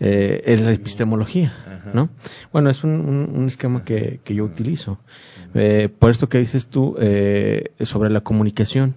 [0.00, 1.54] eh, es la epistemología,
[1.92, 2.08] ¿no?
[2.52, 4.98] Bueno, es un, esquema que, que, yo utilizo.
[5.54, 8.96] Eh, por esto que dices tú eh, sobre la comunicación,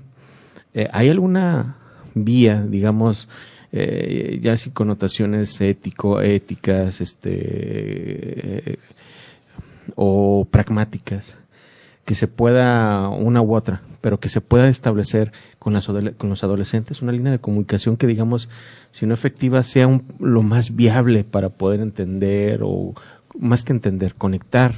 [0.73, 1.77] eh, ¿hay alguna
[2.15, 3.29] vía, digamos,
[3.71, 8.79] ya sin connotaciones ético, éticas, este,
[9.95, 11.35] o pragmáticas,
[12.07, 16.41] que se pueda, una u otra, pero que se pueda establecer con, las, con los
[16.41, 18.47] adolescentes, una línea de comunicación que, digamos,
[18.91, 22.93] si no efectiva, sea lo más viable para poder entender o,
[23.37, 24.73] más que entender, conectar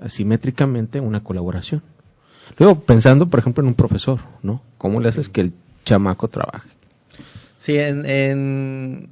[0.00, 1.82] asimétricamente una colaboración.
[2.56, 4.62] Luego, pensando, por ejemplo, en un profesor, ¿no?
[4.78, 5.52] ¿Cómo le haces que el
[5.84, 6.70] chamaco trabaje?
[7.58, 9.10] Sí, en, en,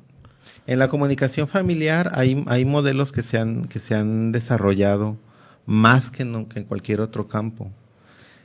[0.66, 5.18] en la comunicación familiar hay, hay modelos que se han, que se han desarrollado
[5.67, 7.71] más que, en cualquier otro campo.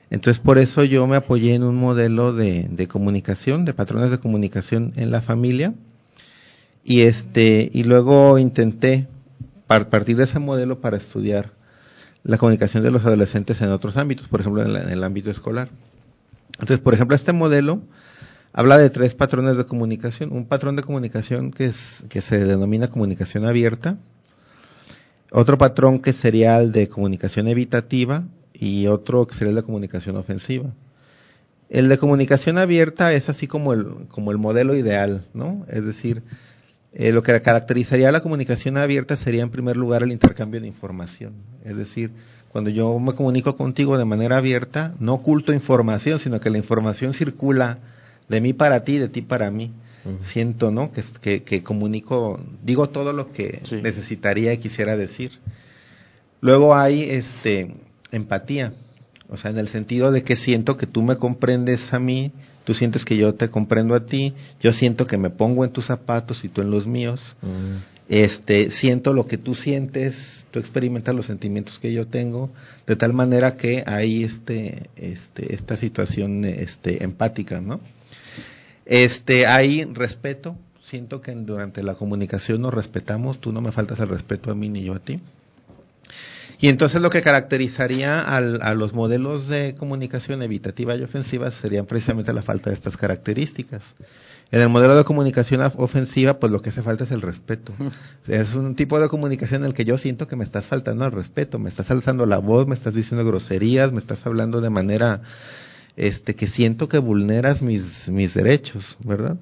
[0.10, 4.92] Entonces, por eso yo me apoyé en un modelo de, comunicación, de patrones de comunicación
[4.98, 5.74] en la familia,
[6.84, 9.08] y este, y luego intenté
[9.68, 11.54] partir de ese modelo para estudiar
[12.24, 15.70] la comunicación de los adolescentes en otros ámbitos, por ejemplo, en, el ámbito escolar.
[16.54, 17.82] Entonces, por ejemplo, este modelo
[18.52, 20.34] habla de tres patrones de comunicación.
[20.34, 23.98] Un patrón de comunicación que, es, que se denomina comunicación abierta,
[25.32, 30.18] otro patrón que sería el de comunicación evitativa y otro que sería el de comunicación
[30.18, 30.72] ofensiva.
[31.70, 35.66] El de comunicación abierta es así como el, como el modelo ideal, ¿no?
[35.70, 36.22] Es decir,
[36.92, 41.34] eh, lo que caracterizaría la comunicación abierta sería en primer lugar el intercambio de información.
[41.64, 42.12] Es decir,
[42.50, 47.14] cuando yo me comunico contigo de manera abierta, no oculto información, sino que la información
[47.14, 47.80] circula
[48.28, 49.72] de mí para ti, de ti para mí
[50.20, 50.92] siento, ¿no?
[50.92, 55.32] Que, que, comunico, digo todo lo que necesitaría y quisiera decir.
[56.42, 57.76] Luego hay este
[58.12, 58.74] empatía,
[59.30, 62.32] o sea, en el sentido de que siento que tú me comprendes a mí,
[62.64, 65.86] tú sientes que yo te comprendo a ti, yo siento que me pongo en tus
[65.86, 67.36] zapatos y tú en los míos.
[68.10, 72.50] Este, siento lo que tú sientes, tú experimentas los sentimientos que yo tengo,
[72.86, 77.80] de tal manera que hay este, este, esta situación, este, empática, ¿no?
[78.92, 80.58] Este, hay respeto.
[80.84, 83.40] Siento que durante la comunicación nos respetamos.
[83.40, 85.22] Tú no me faltas el respeto a mí ni yo a ti.
[86.60, 92.34] Y entonces lo que caracterizaría a los modelos de comunicación evitativa y ofensiva serían precisamente
[92.34, 93.96] la falta de estas características.
[94.52, 97.72] En el modelo de comunicación ofensiva, pues lo que hace falta es el respeto.
[98.28, 101.14] es un tipo de comunicación en el que yo siento que me estás faltando el
[101.14, 105.22] respeto, me estás alzando la voz, me estás diciendo groserías, me estás hablando de manera
[105.96, 109.38] este, que siento que vulneras mis, mis derechos, ¿verdad?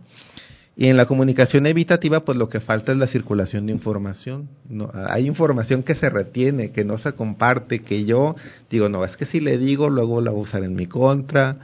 [0.80, 4.47] Y en la comunicación evitativa, pues lo que falta es la circulación de información.
[4.93, 8.38] Hay información que se retiene, que no se comparte, que yo
[8.70, 11.58] digo, no, es que si le digo, luego la voy a usar en mi contra.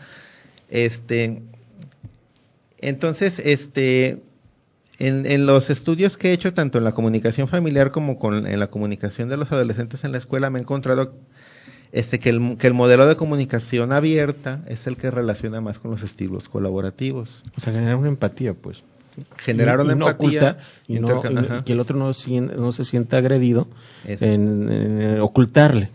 [0.69, 1.43] Este,
[2.79, 4.21] entonces, este,
[4.99, 8.59] en, en, los estudios que he hecho, tanto en la comunicación familiar como con, en
[8.59, 11.13] la comunicación de los adolescentes en la escuela, me he encontrado
[11.91, 15.91] este, que, el, que el modelo de comunicación abierta es el que relaciona más con
[15.91, 17.43] los estilos colaborativos.
[17.57, 18.83] O sea, generar una empatía, pues.
[19.37, 20.57] Generar una empatía.
[20.87, 20.99] y,
[21.63, 22.11] que el otro no,
[22.57, 23.67] no se sienta agredido
[24.03, 25.89] en, ocultarle,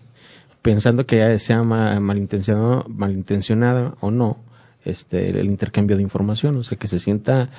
[0.62, 4.38] pensando que ya sea malintencionado, malintencionada o no
[4.84, 7.51] este, el intercambio de información, o sea, que se sienta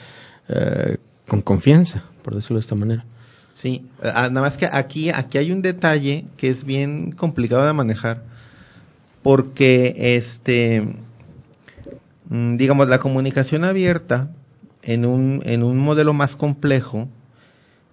[0.47, 3.05] eh, con confianza, por decirlo de esta manera.
[3.53, 7.73] Sí, ah, nada más que aquí, aquí hay un detalle que es bien complicado de
[7.73, 8.23] manejar,
[9.21, 10.95] porque este,
[12.29, 14.31] mm, digamos, la comunicación abierta
[14.83, 17.07] en un, en un modelo más complejo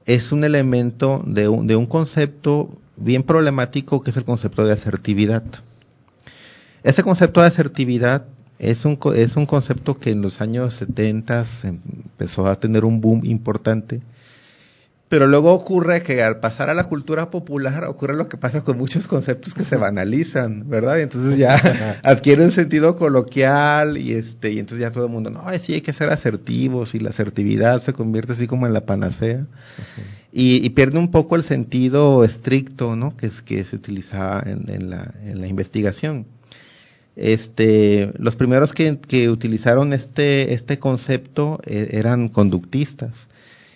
[0.07, 4.73] es un elemento de un, de un concepto bien problemático que es el concepto de
[4.73, 5.45] asertividad.
[6.83, 8.25] Ese concepto de asertividad
[8.59, 13.25] es un, es un concepto que en los años 70 empezó a tener un boom
[13.25, 14.01] importante
[15.09, 18.77] Pero luego ocurre que al pasar a la cultura popular ocurre lo que pasa con
[18.77, 20.99] muchos conceptos que se banalizan, ¿verdad?
[20.99, 21.57] Y entonces ya
[22.03, 25.81] adquiere un sentido coloquial y este y entonces ya todo el mundo, no, sí hay
[25.81, 29.47] que ser asertivos y la asertividad se convierte así como en la panacea.
[30.31, 33.17] y, pierde un poco el sentido estricto, ¿no?
[33.17, 36.27] Que es que se utilizaba en, la, en la investigación.
[37.17, 43.29] Este, los primeros que, que utilizaron este, este concepto eh, eran conductistas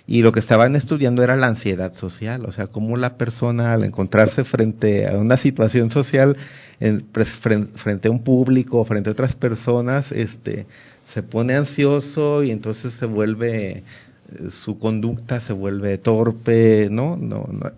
[0.07, 3.85] y lo que estaban estudiando era la ansiedad social, o sea, cómo la persona al
[3.85, 6.37] encontrarse frente a una situación social,
[7.75, 10.67] frente a un público, frente a otras personas, este,
[11.05, 17.17] se pone ansioso y entonces se vuelve, eh, su conducta se vuelve torpe, ¿no?
[17.17, 17.71] No, no.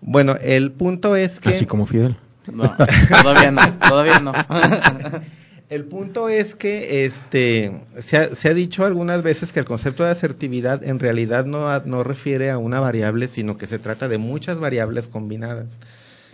[0.00, 1.50] Bueno, el punto es que...
[1.50, 2.16] Así como Fidel.
[2.52, 2.74] No,
[3.22, 4.32] todavía no, todavía no.
[5.70, 10.82] El punto es que este, se ha, dicho algunas veces que el concepto de asertividad
[10.82, 15.08] en realidad no, no refiere a una variable, sino que se trata de muchas variables
[15.08, 15.78] combinadas.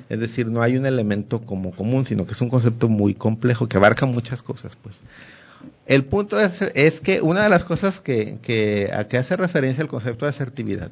[0.08, 3.68] Es decir, no hay un elemento como común, sino que es un concepto muy complejo
[3.68, 5.00] que abarca muchas cosas, pues.
[5.86, 9.88] El punto es, que una de las cosas que, que, a que hace referencia el
[9.88, 10.90] concepto de asertividad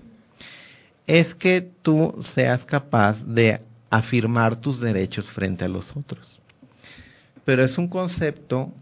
[1.07, 6.41] es que tú seas capaz de afirmar tus derechos frente a los otros
[7.45, 8.72] pero es un concepto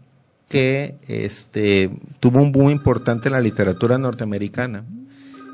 [0.49, 1.89] que este,
[2.19, 4.83] tuvo un boom importante en la literatura norteamericana.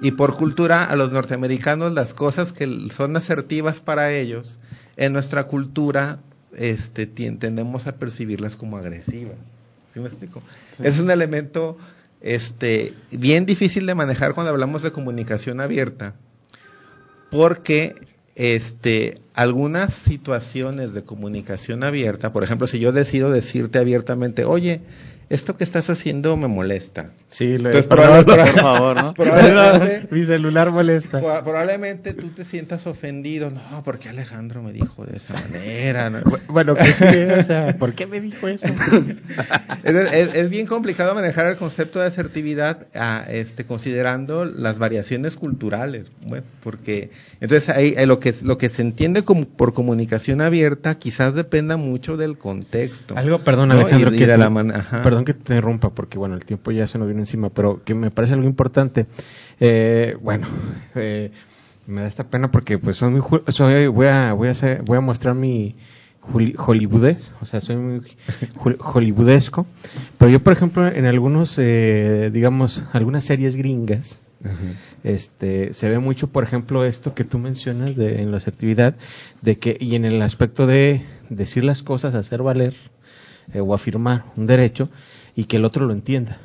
[0.01, 4.59] Y por cultura, a los norteamericanos las cosas que son asertivas para ellos,
[4.95, 6.19] en nuestra cultura
[6.55, 9.37] este, tendemos a percibirlas como agresivas.
[9.93, 10.41] ¿Sí me explico?
[10.83, 11.77] Es un elemento
[12.21, 16.15] este, bien difícil de manejar cuando hablamos de comunicación abierta,
[17.29, 17.95] porque
[18.38, 24.81] este, algunas situaciones de comunicación abierta, por ejemplo, si yo decido decirte abiertamente, oye,
[25.30, 27.11] esto que estás haciendo me molesta.
[27.28, 27.99] Sí, lo Entonces, por
[28.61, 29.13] favor, ¿no?
[29.13, 31.19] Probablemente, Mi celular molesta.
[31.19, 33.51] Probablemente tú te sientas ofendido.
[33.51, 36.23] No, porque Alejandro me dijo de esa manera?
[36.47, 38.67] Bueno, que sí, o sea, ¿por qué me dijo eso?
[39.84, 46.11] es, bien complicado manejar el concepto de asertividad a, este, considerando las variaciones culturales.
[46.21, 47.11] Bueno, porque
[47.41, 52.15] entonces ahí, lo, que, lo que se entiende como, por comunicación abierta quizás dependa mucho
[52.15, 53.17] del contexto.
[53.17, 54.49] Algo, perdón, Alejandro, que de la
[55.03, 57.93] perdón que te interrumpa, porque bueno, el tiempo ya se nos viene encima, pero que
[57.93, 59.05] me parece algo importante.
[59.59, 60.47] Eh, bueno,
[60.95, 61.32] eh,
[61.88, 64.97] me da esta pena porque pues soy muy, soy, voy a, voy a hacer, voy
[64.97, 65.76] a mostrar mi
[66.57, 68.01] hollywoodés, o sea, soy muy
[68.80, 69.65] hollywoodesco,
[70.18, 74.22] pero yo por ejemplo en algunos, eh, digamos, algunas series gringas,
[75.03, 78.95] este se ve mucho por ejemplo esto que tú mencionas de, en la asertividad
[79.41, 82.76] de que y en el aspecto de decir las cosas hacer valer
[83.53, 84.89] eh, o afirmar un derecho
[85.35, 86.39] y que el otro lo entienda.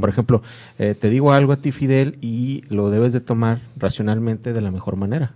[0.00, 0.42] Por ejemplo,
[0.80, 4.72] eh, te digo algo a ti, Fidel, y lo debes de tomar racionalmente de la
[4.72, 5.34] mejor manera.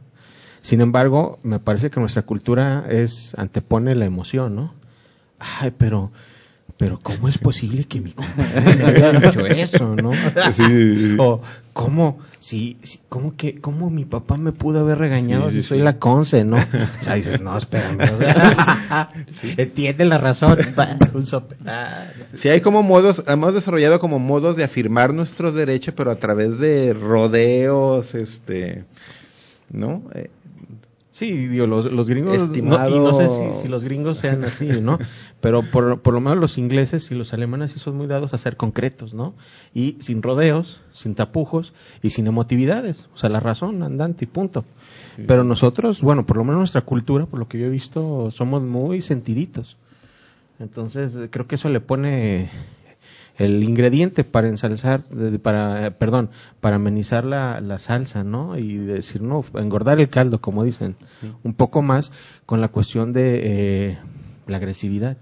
[0.63, 4.75] Sin embargo, me parece que nuestra cultura es antepone la emoción, ¿no?
[5.39, 6.11] Ay, pero
[6.83, 10.11] pero ¿cómo es posible que mi compañero me haya dicho eso, no?
[11.23, 11.41] O
[11.73, 12.77] ¿cómo, si,
[13.09, 16.57] cómo que, cómo mi papá me pudo haber regañado si soy la conce, no?
[17.01, 18.01] O sea, dices, no, espérame,
[19.57, 20.59] entiende la razón.
[22.35, 26.59] sí, hay como modos, hemos desarrollado como modos de afirmar nuestros derechos, pero a través
[26.59, 28.83] de rodeos, este,
[29.71, 30.03] ¿no?
[30.17, 30.31] Eh,
[31.13, 33.29] Sí, digo, los, los gringos, no, y no sé
[33.61, 34.99] si, los gringos sean así, ¿no?
[35.43, 38.39] Pero por, por, lo menos los ingleses y los alemanes sí son muy dados a
[38.39, 39.35] ser concretos, ¿no?
[39.75, 43.11] Y sin rodeos, sin tapujos y sin emotividades.
[43.15, 44.65] O sea, la razón andante y punto.
[45.27, 48.63] Pero nosotros, bueno, por lo menos nuestra cultura, por lo que yo he visto, somos
[48.63, 49.77] muy sentiditos.
[50.59, 52.51] Entonces, creo que eso le pone
[53.39, 55.05] el ingrediente para ensalzar,
[55.43, 56.31] para, perdón,
[56.61, 58.59] para amenizar la, la, salsa, ¿no?
[58.59, 60.97] Y decir, no, engordar el caldo, como dicen,
[61.43, 62.13] un poco más
[62.47, 63.41] con la cuestión de
[63.91, 63.99] eh,
[64.47, 65.17] la agresividad.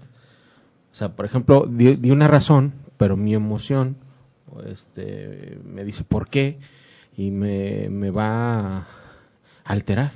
[0.91, 3.95] O sea, por ejemplo, di, una razón, pero mi emoción
[4.67, 6.59] este, me dice por qué
[7.15, 8.87] y me, me va a
[9.63, 10.11] alterar.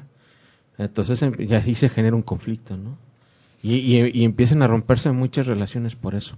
[0.77, 2.97] Entonces em, ya ahí se genera un conflicto, ¿no?
[3.63, 6.37] Y, y, y empiezan a romperse muchas relaciones por eso.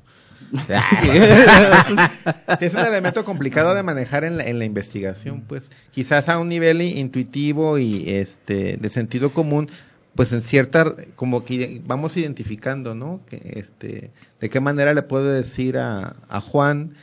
[2.59, 6.49] es un elemento complicado de manejar en la, en la, investigación, pues quizás a un
[6.49, 9.69] nivel intuitivo y este de sentido común,
[10.15, 13.21] pues en cierta como que vamos identificando, ¿no?
[13.29, 16.95] Que este de qué manera le puedo decir a, a Juan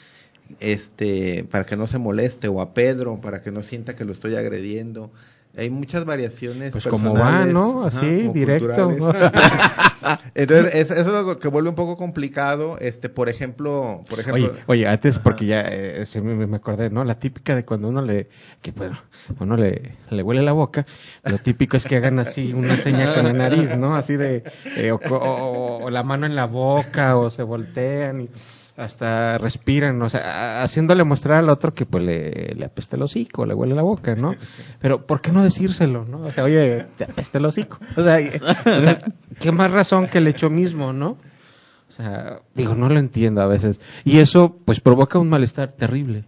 [0.61, 4.13] este, para que no se moleste, o a Pedro, para que no sienta que lo
[4.13, 5.11] estoy agrediendo.
[5.57, 6.73] Hay muchas variaciones.
[6.73, 7.85] Pues como va, ¿no?
[7.85, 8.91] Así, directo.
[10.35, 12.77] Entonces, eso, es lo que vuelve un poco complicado.
[12.79, 14.47] Este, por ejemplo, por ejemplo.
[14.47, 17.05] Oye, oye antes, porque ya eh, me, acordé, ¿no?
[17.05, 18.29] La típica de cuando uno le,
[18.63, 18.99] que bueno,
[19.39, 20.87] uno le, le huele la boca,
[21.25, 23.95] lo típico es que hagan así una señal con la nariz, ¿no?
[23.97, 24.43] Así de,
[24.77, 28.29] eh, o, la mano en la boca, o se voltean y
[28.77, 33.47] hasta respiran, o sea, haciéndole mostrar al otro que pues le, le apesta el hocico,
[33.47, 34.35] le huele la boca, ¿no?
[34.81, 36.23] Pero ¿por qué no decírselo, no?
[36.23, 37.79] O sea, oye, te apesta el hocico.
[37.97, 38.19] O sea,
[39.41, 41.19] qué más razón que el hecho mismo, ¿no?
[41.89, 43.81] O sea, digo, no lo entiendo a veces.
[44.05, 46.25] Y eso pues provoca un malestar terrible.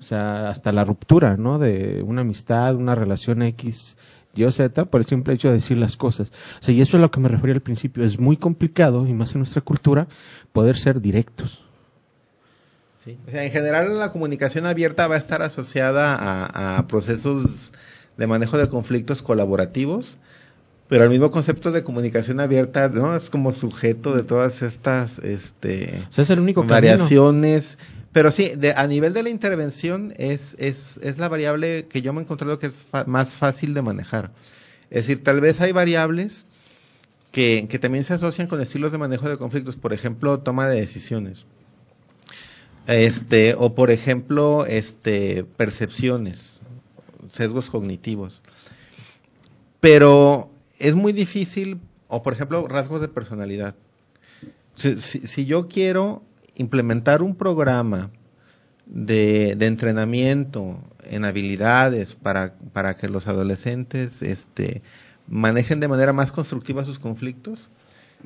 [0.00, 1.60] O sea, hasta la ruptura, ¿no?
[1.60, 3.96] De una amistad, una relación X,
[4.34, 6.32] Y o Z, por el simple hecho de decir las cosas.
[6.58, 8.02] O sea, y eso es a lo que me refería al principio.
[8.02, 10.08] Es muy complicado, y más en nuestra cultura,
[10.52, 11.62] poder ser directos.
[13.04, 13.18] Sí.
[13.26, 17.72] O sea, en general la comunicación abierta va a estar asociada a, procesos
[18.16, 20.18] de manejo de conflictos colaborativos,
[20.88, 26.04] pero el mismo concepto de comunicación abierta no es como sujeto de todas estas este
[26.14, 27.78] es el único variaciones
[28.12, 32.12] pero sí de, a nivel de la intervención es, es, es la variable que yo
[32.12, 34.32] me he encontrado que es más fácil de manejar
[34.90, 36.44] es decir tal vez hay variables
[37.32, 41.46] que, también se asocian con estilos de manejo de conflictos, por ejemplo, toma de decisiones.
[42.86, 46.60] Este, o por ejemplo, este, percepciones,
[47.32, 48.42] sesgos cognitivos.
[49.80, 53.74] Pero es muy difícil, o por ejemplo, rasgos de personalidad.
[54.74, 56.22] Si, si, yo quiero
[56.54, 58.10] implementar un programa
[58.86, 64.82] de, de, entrenamiento en habilidades para, para que los adolescentes este,
[65.32, 67.70] manejen de manera más constructiva sus conflictos,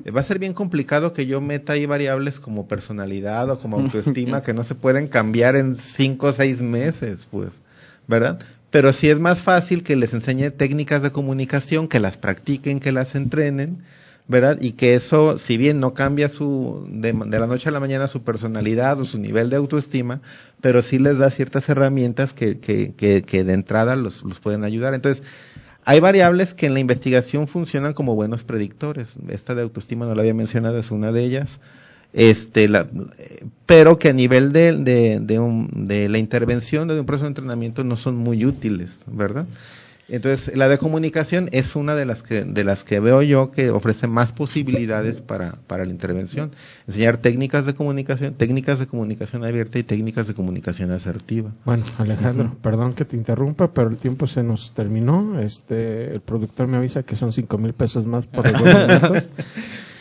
[0.03, 3.79] eh, va a ser bien complicado que yo meta ahí variables como personalidad o como
[3.79, 7.61] autoestima que no se pueden cambiar en cinco o seis meses, pues,
[8.07, 8.39] ¿verdad?
[8.71, 12.91] Pero sí es más fácil que les enseñe técnicas de comunicación, que las practiquen, que
[12.91, 13.83] las entrenen,
[14.27, 14.57] ¿verdad?
[14.59, 18.23] Y que eso, si bien no cambia su, de, la noche a la mañana su
[18.23, 20.19] personalidad o su nivel de autoestima,
[20.59, 24.65] pero sí les da ciertas herramientas que, que, que, que de entrada los, los pueden
[24.65, 24.93] ayudar.
[24.93, 25.23] Entonces,
[25.89, 29.15] hay variables que en la investigación funcionan como buenos predictores.
[29.29, 31.61] Esta de autoestima no la había mencionado, es una de ellas.
[32.11, 32.89] Este, la,
[33.65, 37.95] pero que a nivel de, de, de, la intervención de un proceso de entrenamiento no
[37.95, 39.45] son muy útiles, ¿verdad?
[40.09, 43.71] Entonces, la de comunicación es una de las que, de las que veo yo que
[43.71, 46.51] ofrece más posibilidades para, para la intervención.
[46.87, 51.51] Enseñar técnicas de comunicación, técnicas de comunicación abierta y técnicas de comunicación asertiva.
[51.65, 55.39] Bueno, Alejandro, perdón que te interrumpa, pero el tiempo se nos terminó.
[55.41, 59.29] Este, el productor me avisa que son cinco mil pesos más por los minutos.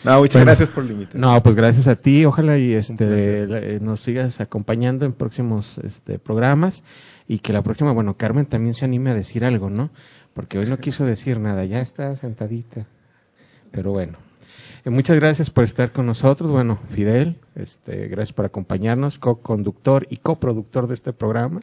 [0.07, 2.25] No, muchas gracias por el No, pues gracias a ti.
[2.25, 6.85] Ojalá y este nos sigas acompañando en próximos este, programas
[7.27, 9.91] y que la próxima, bueno, Carmen también se anime a decir algo, ¿no?
[10.33, 12.87] Porque hoy no quiso decir nada, ya está sentadita.
[13.73, 14.26] Pero bueno, eh,
[14.91, 16.51] muchas gracias por estar con nosotros.
[16.51, 21.61] Bueno, Fidel, este, gracias por acompañarnos, co-conductor y coproductor de este programa.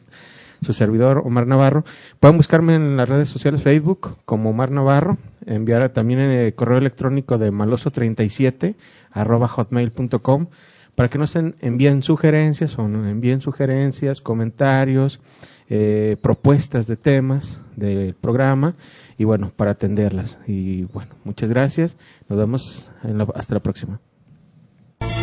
[0.62, 1.84] Su servidor, Omar Navarro.
[2.20, 7.38] Pueden buscarme en las redes sociales Facebook como Omar Navarro, enviar también el correo electrónico
[7.38, 8.74] de maloso37
[9.10, 10.46] arroba hotmail.com
[10.94, 15.20] para que nos envíen sugerencias o nos envíen sugerencias, comentarios,
[15.68, 18.74] eh, propuestas de temas del programa
[19.18, 20.38] y bueno, para atenderlas.
[20.46, 21.96] Y bueno, muchas gracias.
[22.28, 22.90] Nos vemos
[23.34, 24.00] hasta la próxima.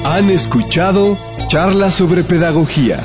[0.06, 1.18] Han escuchado
[1.48, 2.98] charlas sobre pedagogía.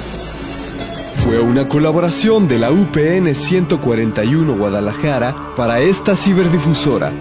[1.25, 7.13] Fue una colaboración de la UPN 141 Guadalajara para esta ciberdifusora.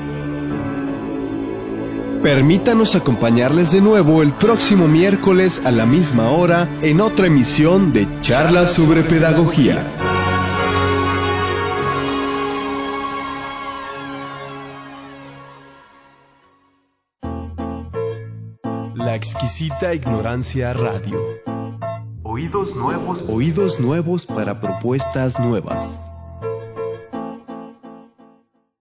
[2.22, 8.08] Permítanos acompañarles de nuevo el próximo miércoles a la misma hora en otra emisión de
[8.22, 10.25] Charlas sobre Pedagogía.
[19.16, 21.18] La exquisita ignorancia radio.
[22.24, 23.24] Oídos nuevos.
[23.30, 25.88] Oídos nuevos para propuestas nuevas.